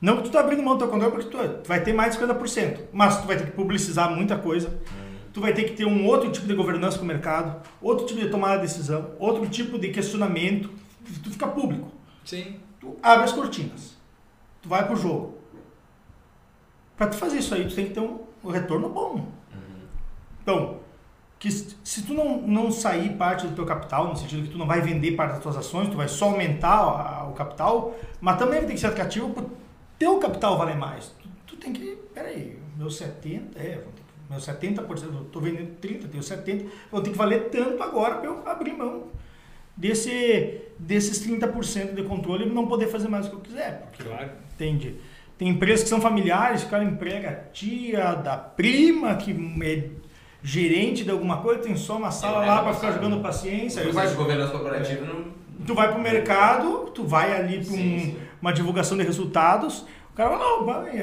[0.00, 2.12] Não que tu tá abrindo mão do teu controle porque tu, tu vai ter mais
[2.16, 4.80] de 50%, mas tu vai ter que publicizar muita coisa.
[5.34, 8.18] Tu vai ter que ter um outro tipo de governança com o mercado, outro tipo
[8.18, 10.70] de tomada de decisão, outro tipo de questionamento.
[11.22, 11.92] Tu fica público.
[12.24, 12.56] Sim.
[12.80, 13.96] Tu abre as cortinas.
[14.62, 15.38] Tu vai pro jogo.
[16.96, 19.14] Para tu fazer isso aí, tu tem que ter um, um retorno bom.
[19.14, 19.86] Uhum.
[20.42, 20.80] Então,
[21.38, 24.66] que se tu não, não sair parte do teu capital, no sentido que tu não
[24.66, 28.60] vai vender parte das tuas ações, tu vai só aumentar a- o capital, mas também
[28.66, 29.44] ter que ser atrativo para
[29.98, 31.08] teu capital valer mais.
[31.22, 35.40] Tu, tu tem que, peraí, meu 70, é, vou ter que- meu 70%, eu tô
[35.40, 39.04] vendendo 30, tenho 70, vou ter que valer tanto agora para eu abrir mão
[39.80, 43.80] desse, desses 30% de controle e não poder fazer mais o que eu quiser.
[43.80, 44.30] Porque Claro.
[44.54, 44.96] Entende?
[45.38, 49.32] Tem empresas que são familiares, que o cara emprega a tia, da prima, que
[49.64, 49.88] é
[50.42, 53.16] gerente de alguma coisa, tem só uma sala É, lá é, para ficar é, jogando
[53.16, 53.22] é.
[53.22, 53.82] paciência.
[53.82, 55.24] O de vai, governança corporativa não.
[55.66, 58.16] tu vai pro mercado, tu vai ali para sim.
[58.40, 61.00] uma divulgação de resultados, O cara fala, não, vai,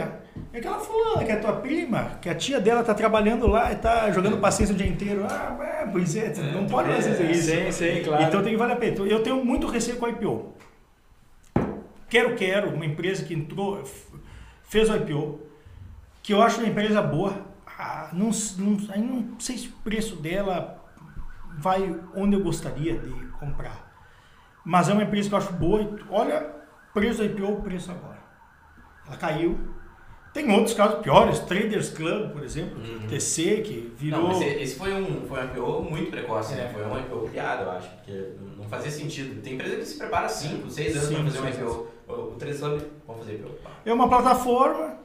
[0.54, 3.76] é aquela fulana que é tua prima, que a tia dela tá trabalhando lá e
[3.76, 5.26] tá jogando paciência o dia inteiro.
[5.30, 7.50] Ah, é, pois é, não pode fazer isso.
[7.50, 8.24] Sim, sim, claro.
[8.24, 8.94] Então tem que valer a pena.
[8.94, 10.54] Então, Eu tenho muito receio com a IPO.
[12.10, 13.84] Quero, quero, uma empresa que entrou,
[14.64, 15.42] fez o IPO,
[16.24, 17.34] que eu acho uma empresa boa.
[17.80, 20.84] Ah, não, não, não sei se o preço dela
[21.60, 23.88] vai onde eu gostaria de comprar.
[24.64, 25.98] Mas é uma empresa que eu acho boa.
[26.10, 26.50] Olha,
[26.94, 28.17] preço do IPO, preço agora.
[29.08, 29.58] Ela caiu.
[30.34, 32.78] Tem outros casos piores, Traders Club, por exemplo,
[33.10, 34.30] TC, que virou.
[34.30, 36.58] Não, esse foi um, foi um IPO muito precoce, É.
[36.58, 36.72] né?
[36.74, 39.42] Foi um IPO criado, eu acho, porque não fazia sentido.
[39.42, 41.88] Tem empresa que se prepara 5, 6 anos para fazer um IPO.
[42.08, 43.50] O, o 3 Club, vamos fazer IPO.
[43.84, 44.98] É uma plataforma.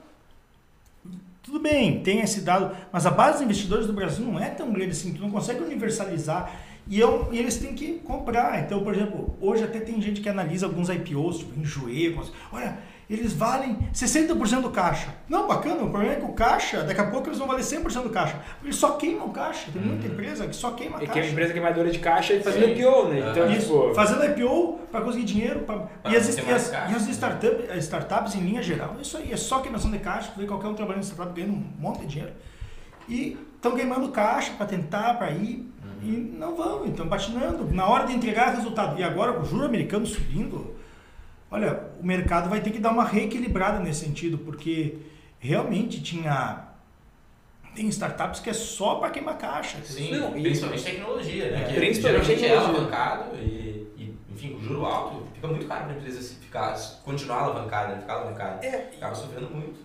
[1.42, 4.72] Tudo bem, tem esse dado, mas a base dos investidores do Brasil não é tão
[4.72, 6.53] grande assim, tu não consegue universalizar.
[6.86, 8.61] E, eu, e eles têm que comprar.
[8.61, 12.16] Então, por exemplo, hoje até tem gente que analisa alguns IPOs, tipo Enjoei,
[12.53, 12.78] olha,
[13.14, 15.08] eles valem 60% do caixa.
[15.28, 18.02] Não, bacana, o problema é que o caixa, daqui a pouco eles vão valer 100%
[18.02, 18.36] do caixa.
[18.36, 19.70] Porque eles só queimam o caixa.
[19.72, 21.12] Tem muita empresa que só queima É caixa.
[21.12, 22.80] que é uma empresa queimadora de caixa e fazendo Sim.
[22.80, 23.30] IPO, né?
[23.30, 23.52] Então, Ah.
[23.52, 25.60] Isso, tipo, fazendo IPO para conseguir dinheiro.
[25.60, 25.86] Pra...
[26.10, 29.32] E, as, e, as, caixa, e as startup, as startups, em linha geral, isso aí
[29.32, 30.32] é só queimação de caixa.
[30.36, 32.32] Vê qualquer um trabalhando em startup ganhando um monte de dinheiro.
[33.08, 35.70] E estão queimando caixa para tentar, para ir.
[35.82, 36.08] Uhum.
[36.08, 37.72] E não vão, estão patinando.
[37.74, 38.98] Na hora de entregar resultado.
[38.98, 40.74] E agora o juro americano subindo,
[41.53, 44.96] olha, o mercado vai ter que dar uma reequilibrada nesse sentido, porque
[45.38, 46.68] realmente tinha.
[47.74, 49.78] Tem startups que é só para queimar caixa.
[49.82, 51.62] Sim, Não, e- principalmente tecnologia, né?
[51.62, 52.59] É, que principalmente é tecnologia.
[52.59, 56.74] alavancado e, e, enfim, com juro alto, fica muito caro para a empresa se ficar,
[57.03, 58.00] continuar alavancada, né?
[58.03, 58.66] ficar alavancada.
[58.66, 58.90] É.
[58.96, 59.80] Acaba sofrendo muito.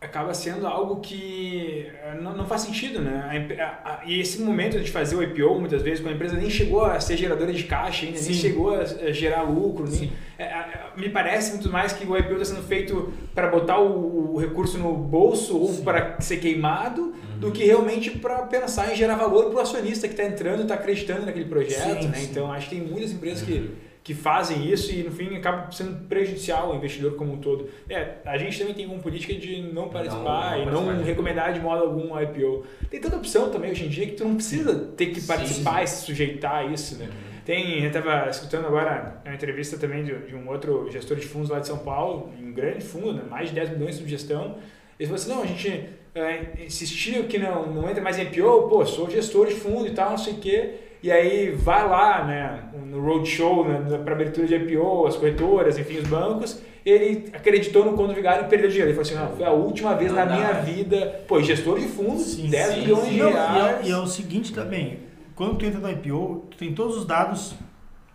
[0.00, 3.22] Acaba sendo algo que eh, não, não faz sentido, né?
[3.58, 6.36] A a- a- e esse momento de fazer o IPO, muitas vezes, quando a empresa
[6.36, 9.92] nem chegou a ser geradora de caixa ainda, nem chegou a, a gerar lucro, nem,
[9.94, 10.12] Sim.
[10.38, 14.34] é, é, me parece muito mais que o IPO está sendo feito para botar o,
[14.34, 19.16] o recurso no bolso ou para ser queimado, do que realmente para pensar em gerar
[19.16, 22.16] valor para o acionista que está entrando e está acreditando naquele projeto, Sim, né?
[22.18, 22.28] sim.
[22.30, 23.70] Então, acho que tem muitas empresas que
[24.02, 27.68] que fazem isso e no fim acaba sendo prejudicial ao investidor como um todo.
[27.88, 31.04] É, a gente também tem uma política de não participar não e não participar de
[31.04, 32.64] recomendar de modo algum o IPO.
[32.88, 35.84] Tem tanta opção também hoje em dia que tu não precisa ter que participar sim.
[35.84, 37.06] e se sujeitar a isso, né?
[37.06, 37.40] Uhum.
[37.44, 41.50] Tem, eu estava escutando agora uma entrevista também de, de um outro gestor de fundos
[41.50, 43.22] lá de São Paulo, um grande fundo, né?
[43.28, 44.56] mais de 10 milhões de gestão.
[44.98, 48.68] Ele falou assim, não, a gente é, insistiu que não, não entra mais em IPO,
[48.68, 50.74] pô, sou gestor de fundo e tal, não sei o quê.
[51.02, 55.96] E aí vai lá, né, no roadshow, né, para abertura de IPO, as corretoras, enfim,
[55.98, 58.90] os bancos, ele acreditou no conto vigário e perdeu dinheiro.
[58.90, 60.34] Ele falou assim, não, foi a última vez Não na dá.
[60.34, 63.10] minha vida, pô, gestor de fundo, Sim, 10 sim, milhões sim.
[63.12, 63.86] de Não, e, reais.
[63.86, 65.00] é, e é o seguinte também,
[65.34, 67.54] quando tu entra no IPO, tu tem todos os dados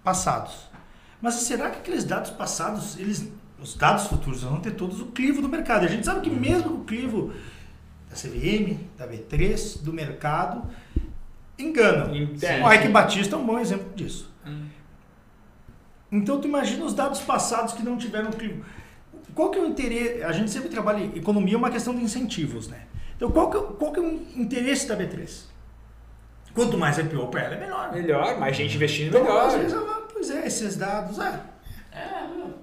[0.04, 0.54] passados.
[1.22, 5.42] Mas será que aqueles dados passados, eles, os dados futuros vão ter todos o clivo
[5.42, 5.86] do mercado?
[5.86, 7.34] A gente sabe que mesmo o clivo
[8.10, 10.64] da CVM, da B3, do mercado,
[11.58, 12.14] enganam.
[12.38, 12.62] Sim.
[12.64, 14.32] O Ike Batista é um bom exemplo disso.
[14.46, 14.66] Hum.
[16.12, 18.30] Então tu imagina os dados passados que não tiveram.
[19.34, 20.24] Qual que é o interesse?
[20.24, 22.82] A gente sempre trabalha em economia é uma questão de incentivos, né?
[23.16, 25.46] Então qual que, é, o- qual que é o interesse da B3?
[26.54, 27.92] Quanto mais IPO para ela é melhor.
[27.94, 29.48] Melhor, mais gente investindo, Então, melhor.
[29.48, 32.54] às vezes ela, pois é, esses dados, É, não.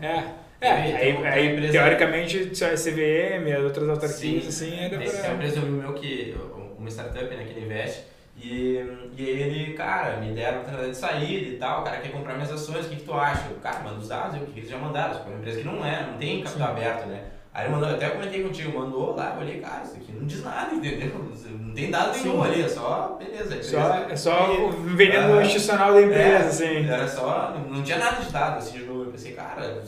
[0.00, 0.24] É.
[0.60, 4.66] É, aí, Então, aí, a empresa- teoricamente, a CVM, as outras autarquias, Sim.
[4.66, 5.34] assim, era Tem, tem uma pra...
[5.34, 6.34] empresa meu que,
[6.78, 8.04] uma startup né, que ele investe,
[8.36, 8.84] e,
[9.16, 12.34] e aí ele, cara, me deram oportunidade de sair e tal, o cara quer comprar
[12.34, 13.48] minhas ações, o que, que tu acha?
[13.48, 15.84] O cara, manda os dados, o que eles já mandaram, é uma empresa que não
[15.84, 17.24] é, não tem capital aberto, né?
[17.54, 20.44] Aí ele mandou, até comentei contigo, mandou lá, eu olhei, cara, isso aqui não diz
[20.44, 21.10] nada, entendeu?
[21.58, 22.28] Não tem dado Sim.
[22.28, 23.56] nenhum ali, é só, beleza.
[23.56, 26.86] a Só, é só o veneno Ah, institucional da empresa, é, assim.
[26.86, 29.04] Era só, não, não tinha nada de dado assim de novo.
[29.04, 29.82] Eu pensei, cara,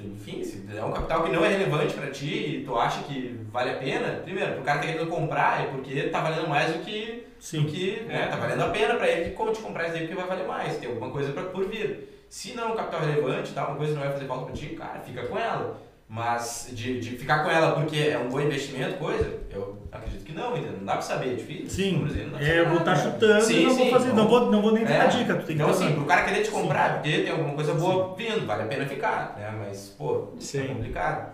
[0.00, 3.38] enfim, se é um capital que não é relevante pra ti e tu acha que
[3.52, 6.80] vale a pena, primeiro, pro cara tá querendo comprar é porque tá valendo mais do
[6.80, 7.62] que, Sim.
[7.64, 10.26] do que né, tá valendo a pena pra ele te comprar isso aí porque vai
[10.26, 12.24] valer mais, tem alguma coisa pra, por vir.
[12.28, 14.66] Se não é um capital relevante, tá, uma coisa não vai fazer falta pra ti,
[14.68, 15.80] cara, fica com ela.
[16.12, 20.32] Mas de, de ficar com ela porque é um bom investimento, coisa, eu acredito que
[20.32, 20.72] não, entendeu?
[20.78, 21.70] Não dá pra saber, é difícil.
[21.70, 23.02] sim, pra é, eu vou estar né?
[23.02, 25.00] chutando Sim, não vou sim, fazer, não não- vou, não vou nem dar É.
[25.02, 25.84] a dica, tu tem que Então, pensar.
[25.84, 28.86] assim, pro cara querer te comprar, porque tem alguma coisa boa vindo, vale a pena
[28.86, 29.54] ficar, né?
[29.56, 30.64] Mas, pô, Sim.
[30.64, 31.32] é complicado.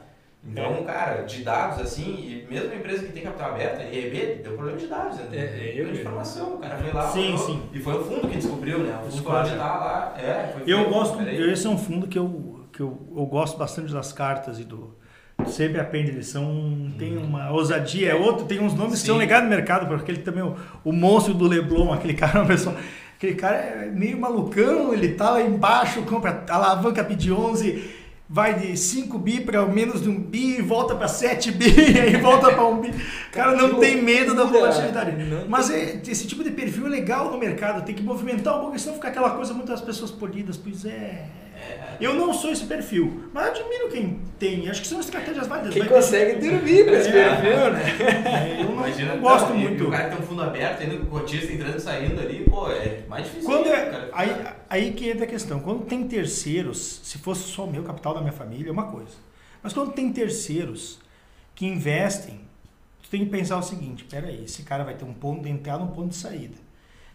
[0.49, 4.43] Então, cara, de dados, assim, e mesmo a empresa que tem capital aberto, a IRB,
[4.43, 5.27] deu problema de dados, né?
[5.33, 7.63] É, é, eu de informação, o cara foi lá, Sim, olhou, sim.
[7.73, 8.99] e foi o fundo que descobriu, né?
[9.07, 12.07] O fundo foi tá lá, é, foi Eu feito, gosto, eu- esse é um fundo
[12.07, 14.95] que eu, que eu, eu gosto bastante das cartas e do.
[15.47, 16.91] Sempre aprende, eles são.
[16.99, 19.07] Tem uma ousadia, é outro, tem uns nomes que Sim.
[19.09, 22.41] são ligados no mercado, porque aquele também, o, o monstro do Leblon, aquele cara, é
[22.43, 22.75] uma pessoa.
[23.17, 27.96] Aquele cara é meio malucão, ele tá lá embaixo, compra alavanca pedir 11.
[28.29, 31.67] Vai de 5 bi para menos de um bi, volta para 7 bi,
[31.99, 32.89] aí volta para um bi.
[32.89, 35.13] O cara não tem medo da volatilidade.
[35.49, 38.79] Mas é, esse tipo de perfil é legal no mercado, tem que movimentar um pouco,
[38.79, 40.57] senão fica aquela coisa muitas pessoas polidas.
[40.57, 41.27] Pois é.
[42.01, 44.69] Eu não sou esse perfil, mas admiro quem tem.
[44.69, 45.73] Acho que são estratégias válidas.
[45.73, 47.83] Quem consegue dormir com esse é, perfil, né?
[48.27, 49.85] É, eu não, Imagina, não gosto não, muito.
[49.85, 52.45] o cara que tem um fundo aberto, ainda com o cotista entrando e saindo ali,
[52.45, 53.49] pô, é mais difícil.
[53.49, 55.61] Quando é, aí, aí que entra a questão.
[55.61, 59.15] Quando tem terceiros, se fosse só o meu capital da minha família, é uma coisa.
[59.63, 60.99] Mas quando tem terceiros
[61.55, 62.41] que investem,
[63.03, 65.83] tu tem que pensar o seguinte, peraí, esse cara vai ter um ponto de entrada
[65.83, 66.67] e um ponto de saída.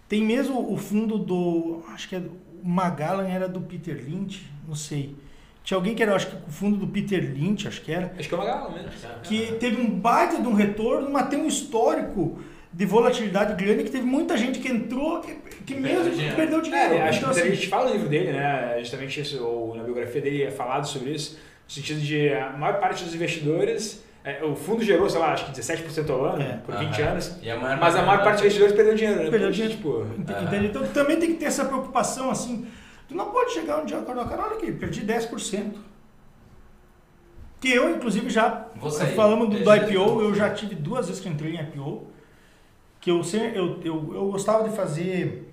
[0.09, 2.23] Tem mesmo o fundo do, acho que é
[2.63, 5.15] Magallan era do Peter Lynch, não sei.
[5.63, 8.13] Tinha alguém que era, acho que o fundo do Peter Lynch, acho que era.
[8.17, 8.89] Acho que é o Magallan mesmo.
[9.23, 12.39] Que teve um baita de um retorno, mas tem um histórico
[12.73, 15.35] de volatilidade grande que teve muita gente que entrou que,
[15.65, 16.35] que mesmo dinheiro.
[16.35, 16.93] perdeu dinheiro.
[16.93, 18.77] É, acho então, que assim, a gente fala no livro dele, né?
[18.79, 22.79] Justamente isso, ou na biografia dele é falado sobre isso, no sentido de a maior
[22.79, 26.57] parte dos investidores é, o fundo gerou, sei lá, acho que 17% ao ano, é.
[26.57, 27.39] por 20 anos.
[27.43, 29.29] A mas a maior parte dos investidores perdeu dinheiro, né?
[29.31, 29.75] Perdeu dinheiro.
[29.75, 30.67] Tipo, Entende?
[30.67, 32.67] Então também tem que ter essa preocupação assim.
[33.07, 35.73] Tu não pode chegar um dia e acordar, cara, olha aqui, perdi 10%.
[37.59, 38.67] Que eu, inclusive, já.
[39.15, 42.07] Falamos do, do IPO, eu já tive duas vezes que entrei em IPO.
[42.99, 43.21] Que eu,
[43.53, 45.51] eu, eu, eu gostava de fazer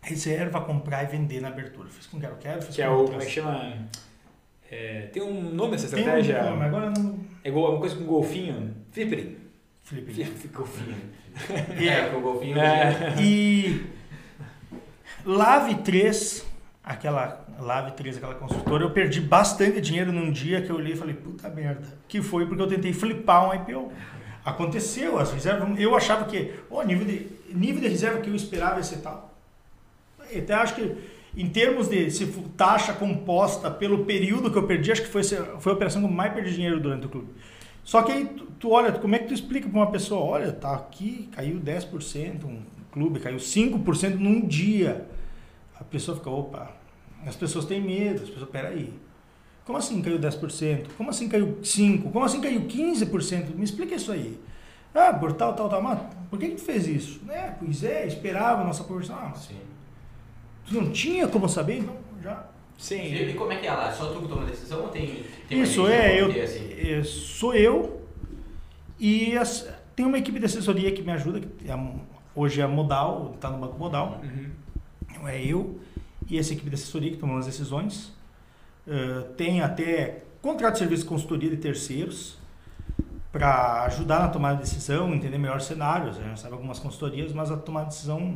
[0.00, 1.88] reserva, comprar e vender na abertura.
[1.88, 3.04] Fiz com que eu quero, fiz que é o.
[3.04, 3.88] Como é que chama?
[4.70, 6.40] É, tem um nome essa estratégia?
[6.40, 7.18] Tem um nome, agora não.
[7.42, 8.74] É uma coisa com golfinho.
[8.92, 9.36] Flipping.
[9.82, 10.24] Flipping.
[10.52, 10.96] golfinho.
[11.88, 12.58] é, com golfinho.
[12.58, 13.14] É.
[13.20, 13.86] E
[15.24, 16.46] Lave 3,
[16.84, 20.96] aquela Lave 3, aquela construtora, eu perdi bastante dinheiro num dia que eu olhei e
[20.96, 21.86] falei, puta merda.
[22.06, 23.92] Que foi porque eu tentei flipar um IPO.
[24.44, 25.78] Aconteceu, as reservas.
[25.78, 29.34] Eu achava que, o nível de, nível de reserva que eu esperava ia ser tal.
[30.20, 30.96] Até acho que
[31.36, 32.26] em termos de se
[32.56, 36.12] taxa composta pelo período que eu perdi, acho que foi, foi a operação que eu
[36.12, 37.28] mais perdi dinheiro durante o clube.
[37.84, 40.52] Só que aí tu, tu olha, como é que tu explica para uma pessoa, olha,
[40.52, 42.60] tá aqui, caiu 10%, um
[42.92, 45.06] clube caiu 5% num dia.
[45.78, 46.70] A pessoa fica, opa,
[47.26, 48.92] as pessoas têm medo, as pessoas, peraí.
[49.64, 50.86] Como assim caiu 10%?
[50.96, 52.10] Como assim caiu 5%?
[52.10, 53.54] Como assim caiu 15%?
[53.54, 54.40] Me explica isso aí.
[54.94, 55.82] Ah, por tal, tal, tal.
[55.82, 56.00] Mas
[56.30, 57.20] por que, que tu fez isso?
[57.28, 59.16] É, pois é, esperava a nossa porção.
[59.16, 59.67] Ah, Sim.
[60.68, 62.46] Tu não tinha como saber, então já.
[62.76, 63.12] Sim.
[63.12, 63.90] E, como é que é lá?
[63.90, 66.72] Só tu que toma a decisão ou tem, tem Isso é, eu, assim?
[66.78, 68.02] É, sou eu
[68.98, 71.92] e as, tem uma equipe de assessoria que me ajuda, que é,
[72.34, 74.20] hoje é a Modal, está no Banco Modal.
[74.22, 74.50] Uhum.
[75.10, 75.80] Então, é eu
[76.28, 78.12] e essa equipe de assessoria que tomam as decisões.
[78.86, 82.38] Uh, tem até contrato de serviço de consultoria de terceiros
[83.32, 86.18] para ajudar na tomada de decisão, entender melhor cenários.
[86.18, 88.34] A gente sabe algumas consultorias, mas a tomada de decisão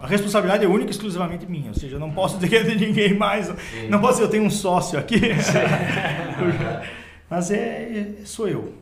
[0.00, 2.62] a responsabilidade é única e exclusivamente minha, ou seja, eu não posso dizer que é
[2.62, 3.88] de ninguém mais, Sim.
[3.88, 5.20] não posso dizer eu tenho um sócio aqui,
[7.28, 8.74] mas é, é, sou eu.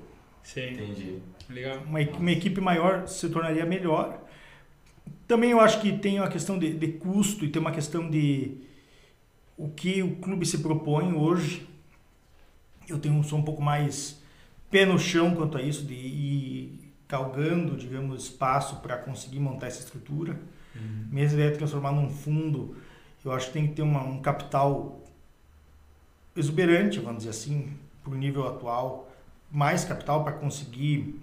[0.43, 0.71] Sim.
[0.71, 1.19] Entendi.
[1.49, 1.79] Legal.
[1.87, 4.21] Uma, uma, equipe maior se tornaria melhor.
[5.27, 8.59] Também eu acho que tem uma questão de, de custo e tem uma questão de
[9.57, 11.67] o que o clube se propõe hoje.
[12.89, 14.21] Eu tenho sou um pouco mais
[14.71, 19.81] pé no chão quanto a isso de ir galgando, digamos, espaço para conseguir montar essa
[19.81, 20.39] estrutura.
[20.77, 21.09] Uhum.
[21.11, 22.77] Minha ideia de transformar num fundo,
[23.25, 25.01] eu acho que tem que ter uma, um capital
[26.37, 27.71] exuberante, vamos dizer assim,
[28.05, 29.11] para o nível atual,
[29.51, 31.21] mais capital para conseguir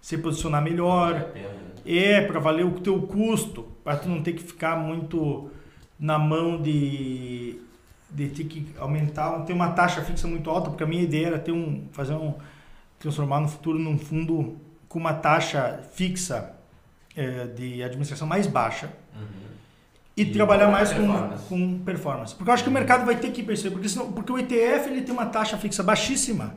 [0.00, 1.14] se posicionar melhor.
[1.34, 1.64] Né?
[1.86, 5.50] É, para valer o teu custo, para tu não ter que ficar muito
[5.98, 7.60] na mão de,
[8.10, 11.38] de ter que aumentar, ter uma taxa fixa muito alta, porque a minha ideia era
[11.38, 12.34] ter um, fazer um,
[12.98, 14.56] transformar no futuro num fundo
[14.88, 16.53] com uma taxa fixa
[17.16, 19.22] é, de administração mais baixa uhum.
[20.16, 21.44] e, e, trabalhar mais performance.
[21.48, 22.34] Com, com performance.
[22.34, 24.88] Porque eu acho que o mercado vai ter que perceber, porque, senão, porque o ETF
[24.88, 26.54] ele tem uma taxa fixa baixíssima.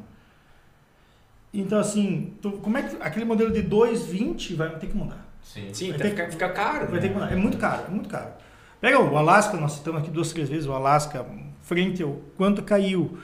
[1.53, 5.25] Então, assim, tu, como é que aquele modelo de 2,20 vai ter que mudar?
[5.41, 6.87] Sim, Sim vai ter que ficar caro.
[6.87, 7.01] Vai né?
[7.01, 7.31] ter que mudar.
[7.31, 8.31] É muito caro, é muito caro.
[8.79, 11.25] Pega o Alasca, nós citamos aqui duas, três vezes o Alasca,
[11.61, 13.17] frente ao quanto caiu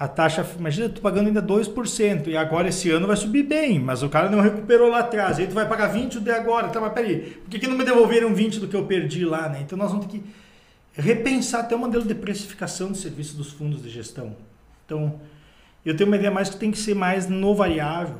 [0.00, 4.02] a taxa, imagina tu pagando ainda 2%, e agora esse ano vai subir bem, mas
[4.02, 6.94] o cara não recuperou lá atrás, aí tu vai pagar 20 de agora, tá, mas
[6.94, 9.60] peraí, por que, que não me devolveram 20 do que eu perdi lá, né?
[9.60, 10.24] Então nós vamos ter que
[10.94, 14.34] repensar até o modelo de precificação de serviços dos fundos de gestão.
[14.86, 15.20] Então,
[15.84, 18.16] eu tenho uma ideia mais que tem que ser mais no variável,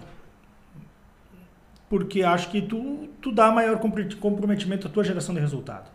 [1.89, 3.81] porque acho que tu, tu dá maior
[4.21, 5.91] comprometimento à tua geração de resultado.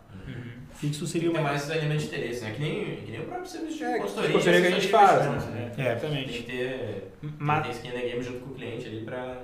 [0.78, 1.40] Fixo seria uma...
[1.40, 2.52] mais elemento de interesse, né?
[2.54, 4.32] Que nem, que nem o próprio serviço de é, consultoria.
[4.32, 5.72] consultoria que a gente faz, né?
[5.78, 6.32] É, exatamente.
[6.32, 7.62] Tem que ter, Mas...
[7.62, 9.38] tem skin the game junto com o cliente ali para...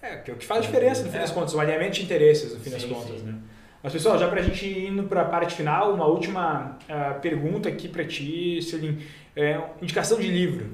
[0.00, 1.20] É, que é o que faz a diferença no fim é.
[1.20, 3.26] das contas, o alinhamento de interesses no fim sim, das contas, sim.
[3.26, 3.34] né?
[3.82, 7.20] Mas pessoal, já para a gente ir indo para a parte final, uma última uh,
[7.20, 8.98] pergunta aqui para ti, Celim.
[9.36, 10.66] É, indicação de livro.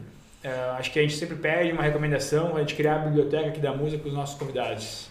[0.43, 3.61] Uh, acho que a gente sempre pede uma recomendação, a gente criar a biblioteca aqui
[3.61, 5.09] da música para os nossos convidados.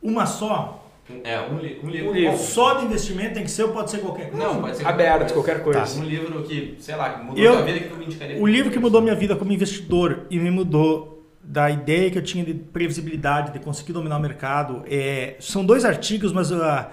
[0.00, 0.81] Uma só?
[1.24, 2.10] É, um, li um livro.
[2.10, 2.38] Um livro.
[2.38, 4.46] Só de investimento tem que ser ou pode ser qualquer coisa?
[4.46, 5.80] Não, pode ser aberto, qualquer coisa.
[5.80, 6.00] Tá.
[6.00, 8.40] Um livro que, sei lá, que mudou a vida que tu me indicaria.
[8.40, 12.22] O livro que mudou minha vida como investidor e me mudou da ideia que eu
[12.22, 16.92] tinha de previsibilidade, de conseguir dominar o mercado, é, são dois artigos, mas a,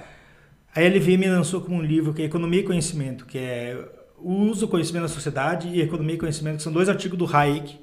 [0.76, 3.78] a LVM lançou como um livro que é Economia e Conhecimento, que é
[4.18, 7.26] o uso do conhecimento na sociedade e Economia e Conhecimento, que são dois artigos do
[7.26, 7.80] Hayek.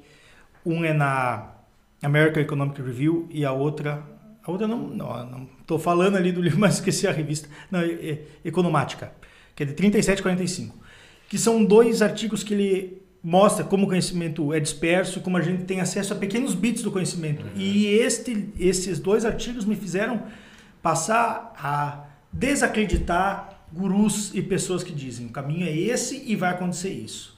[0.65, 1.53] Um é na
[2.03, 4.03] American Economic Review e a outra
[4.47, 7.49] a outra não, não, estou falando ali do livro, mas esqueci a revista.
[7.69, 9.11] Não, é, é Economática,
[9.55, 10.75] que é de 37 e 45.
[11.29, 15.65] Que são dois artigos que ele mostra como o conhecimento é disperso, como a gente
[15.65, 17.43] tem acesso a pequenos bits do conhecimento.
[17.43, 17.51] Uhum.
[17.55, 20.23] E este, esses dois artigos me fizeram
[20.81, 26.89] passar a desacreditar gurus e pessoas que dizem o caminho é esse e vai acontecer
[26.89, 27.37] isso.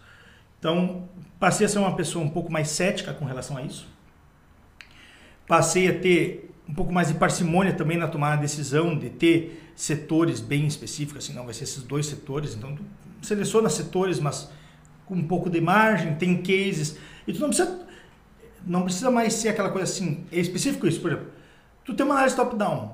[0.60, 3.88] Então, passei a ser uma pessoa um pouco mais cética com relação a isso.
[5.48, 9.72] Passei a ter um pouco mais de parcimônia também na tomada de decisão, de ter
[9.76, 12.84] setores bem específicos, assim, não vai ser esses dois setores, então tu
[13.24, 14.52] seleciona setores, mas
[15.08, 16.96] com um pouco de margem, tem cases,
[17.28, 17.80] e tu não precisa,
[18.68, 21.28] não precisa mais ser aquela coisa assim, é específico isso, por exemplo,
[21.84, 22.94] tu tem uma análise top-down,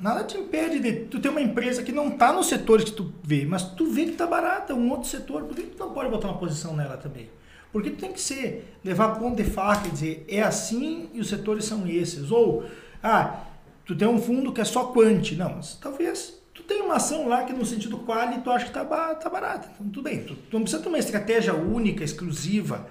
[0.00, 3.14] nada te impede de, tu ter uma empresa que não está nos setores que tu
[3.22, 6.10] vê, mas tu vê que está barata, um outro setor, por que tu não pode
[6.10, 7.30] botar uma posição nela também?
[7.72, 11.28] Porque tu tem que ser, levar ponto de faca e dizer, é assim e os
[11.28, 12.64] setores são esses, ou
[13.02, 13.44] ah,
[13.84, 15.32] tu tem um fundo que é só quant.
[15.36, 18.72] Não, mas talvez tu tenha uma ação lá que no sentido quali tu acha que
[18.72, 19.70] tá, tá barata.
[19.74, 20.22] Então, tudo bem.
[20.22, 22.86] Tu, tu não precisa ter uma estratégia única, exclusiva.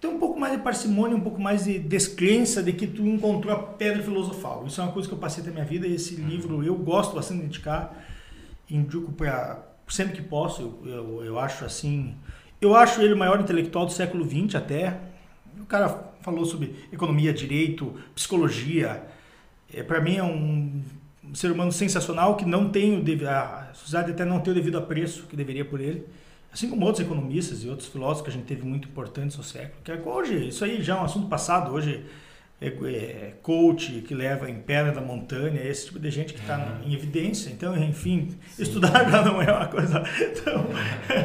[0.00, 3.54] Tem um pouco mais de parcimônia, um pouco mais de descrença de que tu encontrou
[3.54, 4.66] a pedra filosofal.
[4.66, 6.28] Isso é uma coisa que eu passei da minha vida e esse uhum.
[6.28, 7.94] livro eu gosto bastante de indicar.
[8.70, 10.62] Indico para sempre que posso.
[10.62, 12.14] Eu, eu, eu acho assim...
[12.60, 14.98] Eu acho ele o maior intelectual do século XX até.
[15.60, 19.02] O cara falou sobre economia, direito, psicologia,
[19.76, 20.82] é, para mim é um
[21.34, 25.24] ser humano sensacional que não tem o a sociedade até não tem o devido apreço
[25.24, 26.06] que deveria por ele,
[26.52, 29.82] assim como outros economistas e outros filósofos que a gente teve muito importantes no século.
[29.82, 31.72] Que é, hoje isso aí já é um assunto passado.
[31.72, 32.04] Hoje
[32.60, 36.56] é, é coach que leva em pedra da montanha, esse tipo de gente que está
[36.56, 36.88] uhum.
[36.88, 37.50] em evidência.
[37.50, 38.62] Então, enfim, Sim.
[38.62, 40.04] estudar já não é uma coisa
[40.44, 40.66] tão,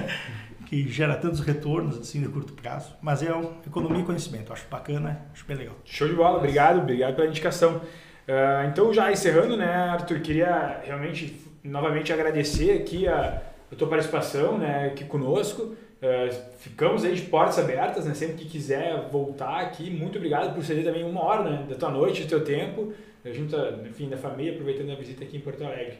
[0.65, 4.51] que gera tantos retornos assim de curto prazo, mas é um economia e conhecimento.
[4.51, 5.75] Acho bacana, acho bem legal.
[5.85, 7.81] Show de bola, obrigado, obrigado pela indicação.
[8.30, 14.55] Uh, então, já encerrando, né, Arthur, queria realmente novamente agradecer aqui a, a tua participação
[14.55, 15.63] né, aqui conosco.
[15.63, 19.89] Uh, ficamos aí de portas abertas, né, sempre que quiser voltar aqui.
[19.89, 22.93] Muito obrigado por ceder também uma hora né, da tua noite, do teu tempo,
[23.25, 23.55] junto,
[23.89, 25.97] enfim, da família, aproveitando a visita aqui em Porto Alegre.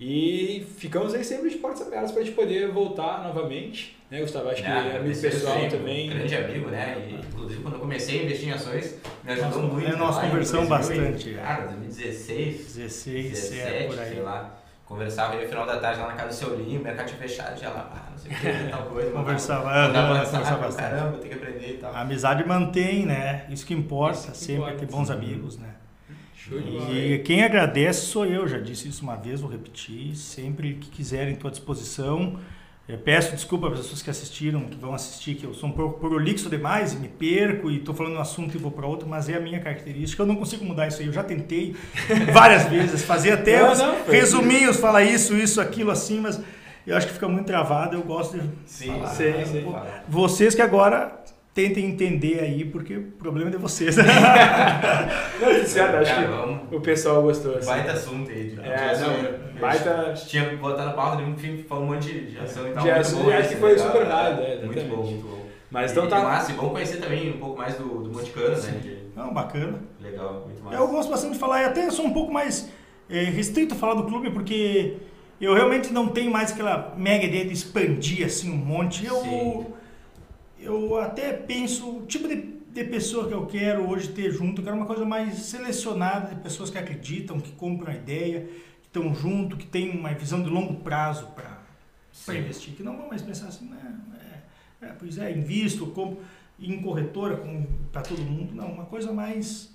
[0.00, 3.98] E ficamos aí sempre de portas abertas para a gente poder voltar novamente.
[4.10, 4.48] Né, Gustavo?
[4.48, 6.08] Acho que é amigo pessoal sim, também.
[6.08, 7.06] grande amigo, né?
[7.06, 9.88] E, inclusive, quando eu comecei a investir em ações, me ajudou Nossa, muito.
[9.88, 11.34] É, nós conversamos bastante.
[11.34, 14.08] Cara, 2016, 16, 17, é, por aí.
[14.08, 14.56] sei lá.
[14.86, 17.18] Conversava aí no final da tarde lá na casa do seu Linho, o mercado tinha
[17.20, 19.10] fechado, já lá, ah, não sei o que, tal coisa.
[19.12, 20.90] conversava, mandava, mandava conversava bastante.
[20.90, 21.94] Caramba, tem que aprender e tal.
[21.94, 23.46] A amizade mantém, né?
[23.48, 25.12] Isso que importa, Isso que sempre importa, ter bons sim.
[25.12, 25.68] amigos, né?
[26.92, 30.16] E quem agradece sou eu, já disse isso uma vez, vou repetir.
[30.16, 32.38] Sempre que quiserem, estou à disposição.
[32.88, 35.72] Eu peço desculpa para as pessoas que assistiram, que vão assistir, que eu sou um
[35.72, 39.08] pouco prolixo demais e me perco e estou falando um assunto e vou para outro,
[39.08, 40.20] mas é a minha característica.
[40.22, 41.06] Eu não consigo mudar isso aí.
[41.06, 41.76] Eu já tentei
[42.32, 46.40] várias vezes, fazer até não, os não, resuminhos, falar isso, isso, aquilo, assim, mas
[46.84, 47.96] eu acho que fica muito travado.
[47.96, 49.06] Eu gosto de sim, falar.
[49.08, 49.64] Sim, sim.
[50.08, 51.20] Vocês que agora
[51.60, 53.96] tentem entender aí, porque o problema é de vocês.
[53.98, 54.04] não,
[55.66, 56.72] certo, acho Cara, que vamos...
[56.72, 57.56] o pessoal gostou.
[57.56, 57.66] Assim.
[57.66, 58.50] Baita assunto aí.
[58.50, 60.14] De é, não, baita...
[60.14, 62.82] Tinha botado na pauta, enfim, falou um monte de ação e tal.
[62.82, 64.42] De ação, bom, acho que foi super válido.
[64.42, 65.46] É, muito bom, muito bom.
[65.70, 66.22] Mas então tá...
[66.22, 68.80] Massa, e vamos conhecer também um pouco mais do, do Monticano, né?
[68.82, 68.98] De...
[69.14, 69.78] Não, bacana.
[70.00, 70.76] Legal, muito massa.
[70.76, 72.70] Eu gosto bastante de falar, e até sou um pouco mais
[73.08, 74.96] é, restrito a falar do clube, porque
[75.38, 79.04] eu realmente não tenho mais aquela mega ideia de expandir assim um monte.
[79.04, 79.20] Eu...
[79.20, 79.79] Sim
[80.60, 84.64] eu até penso o tipo de, de pessoa que eu quero hoje ter junto, eu
[84.64, 88.48] quero uma coisa mais selecionada de pessoas que acreditam, que compram a ideia,
[88.80, 93.08] que estão junto, que têm uma visão de longo prazo para investir, que não vão
[93.08, 94.00] mais pensar assim, né,
[94.82, 96.22] é, é, pois é, invisto, compro
[96.58, 97.42] em corretora
[97.90, 99.74] para todo mundo, não, uma coisa mais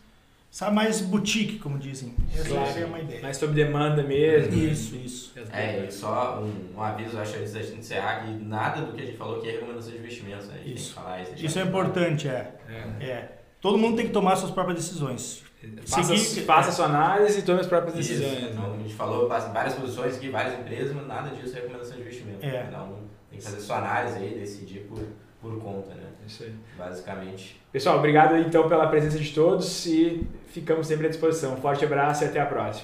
[0.55, 2.15] Sabe, mais boutique, como dizem.
[2.33, 3.21] Essa é uma ideia.
[3.21, 4.53] Mais sob demanda mesmo.
[4.53, 4.71] Uhum.
[4.71, 5.33] Isso, isso.
[5.51, 9.01] É, e só um, um aviso, acho, antes da gente encerrar, que nada do que
[9.01, 10.47] a gente falou aqui é recomendação de investimentos.
[10.47, 10.61] Né?
[10.65, 10.93] Isso.
[10.93, 11.45] falar isso.
[11.45, 12.53] Isso é importante, é.
[12.69, 13.05] é.
[13.05, 13.37] é.
[13.59, 15.43] Todo mundo tem que tomar suas próprias decisões.
[15.85, 16.15] Faça,
[16.45, 18.43] faça sua análise e tome as próprias decisões.
[18.43, 18.75] Então, né?
[18.77, 22.45] a gente falou várias posições aqui, várias empresas, mas nada disso é recomendação de investimento.
[22.45, 22.63] É.
[22.63, 22.87] Cada
[23.29, 25.03] tem que fazer sua análise aí, decidir por,
[25.41, 26.05] por conta, né?
[26.25, 26.55] Isso aí.
[26.77, 27.61] Basicamente.
[27.71, 30.25] Pessoal, obrigado então pela presença de todos e
[30.55, 31.57] Ficamos sempre à disposição.
[31.57, 32.83] Forte abraço e até a próxima.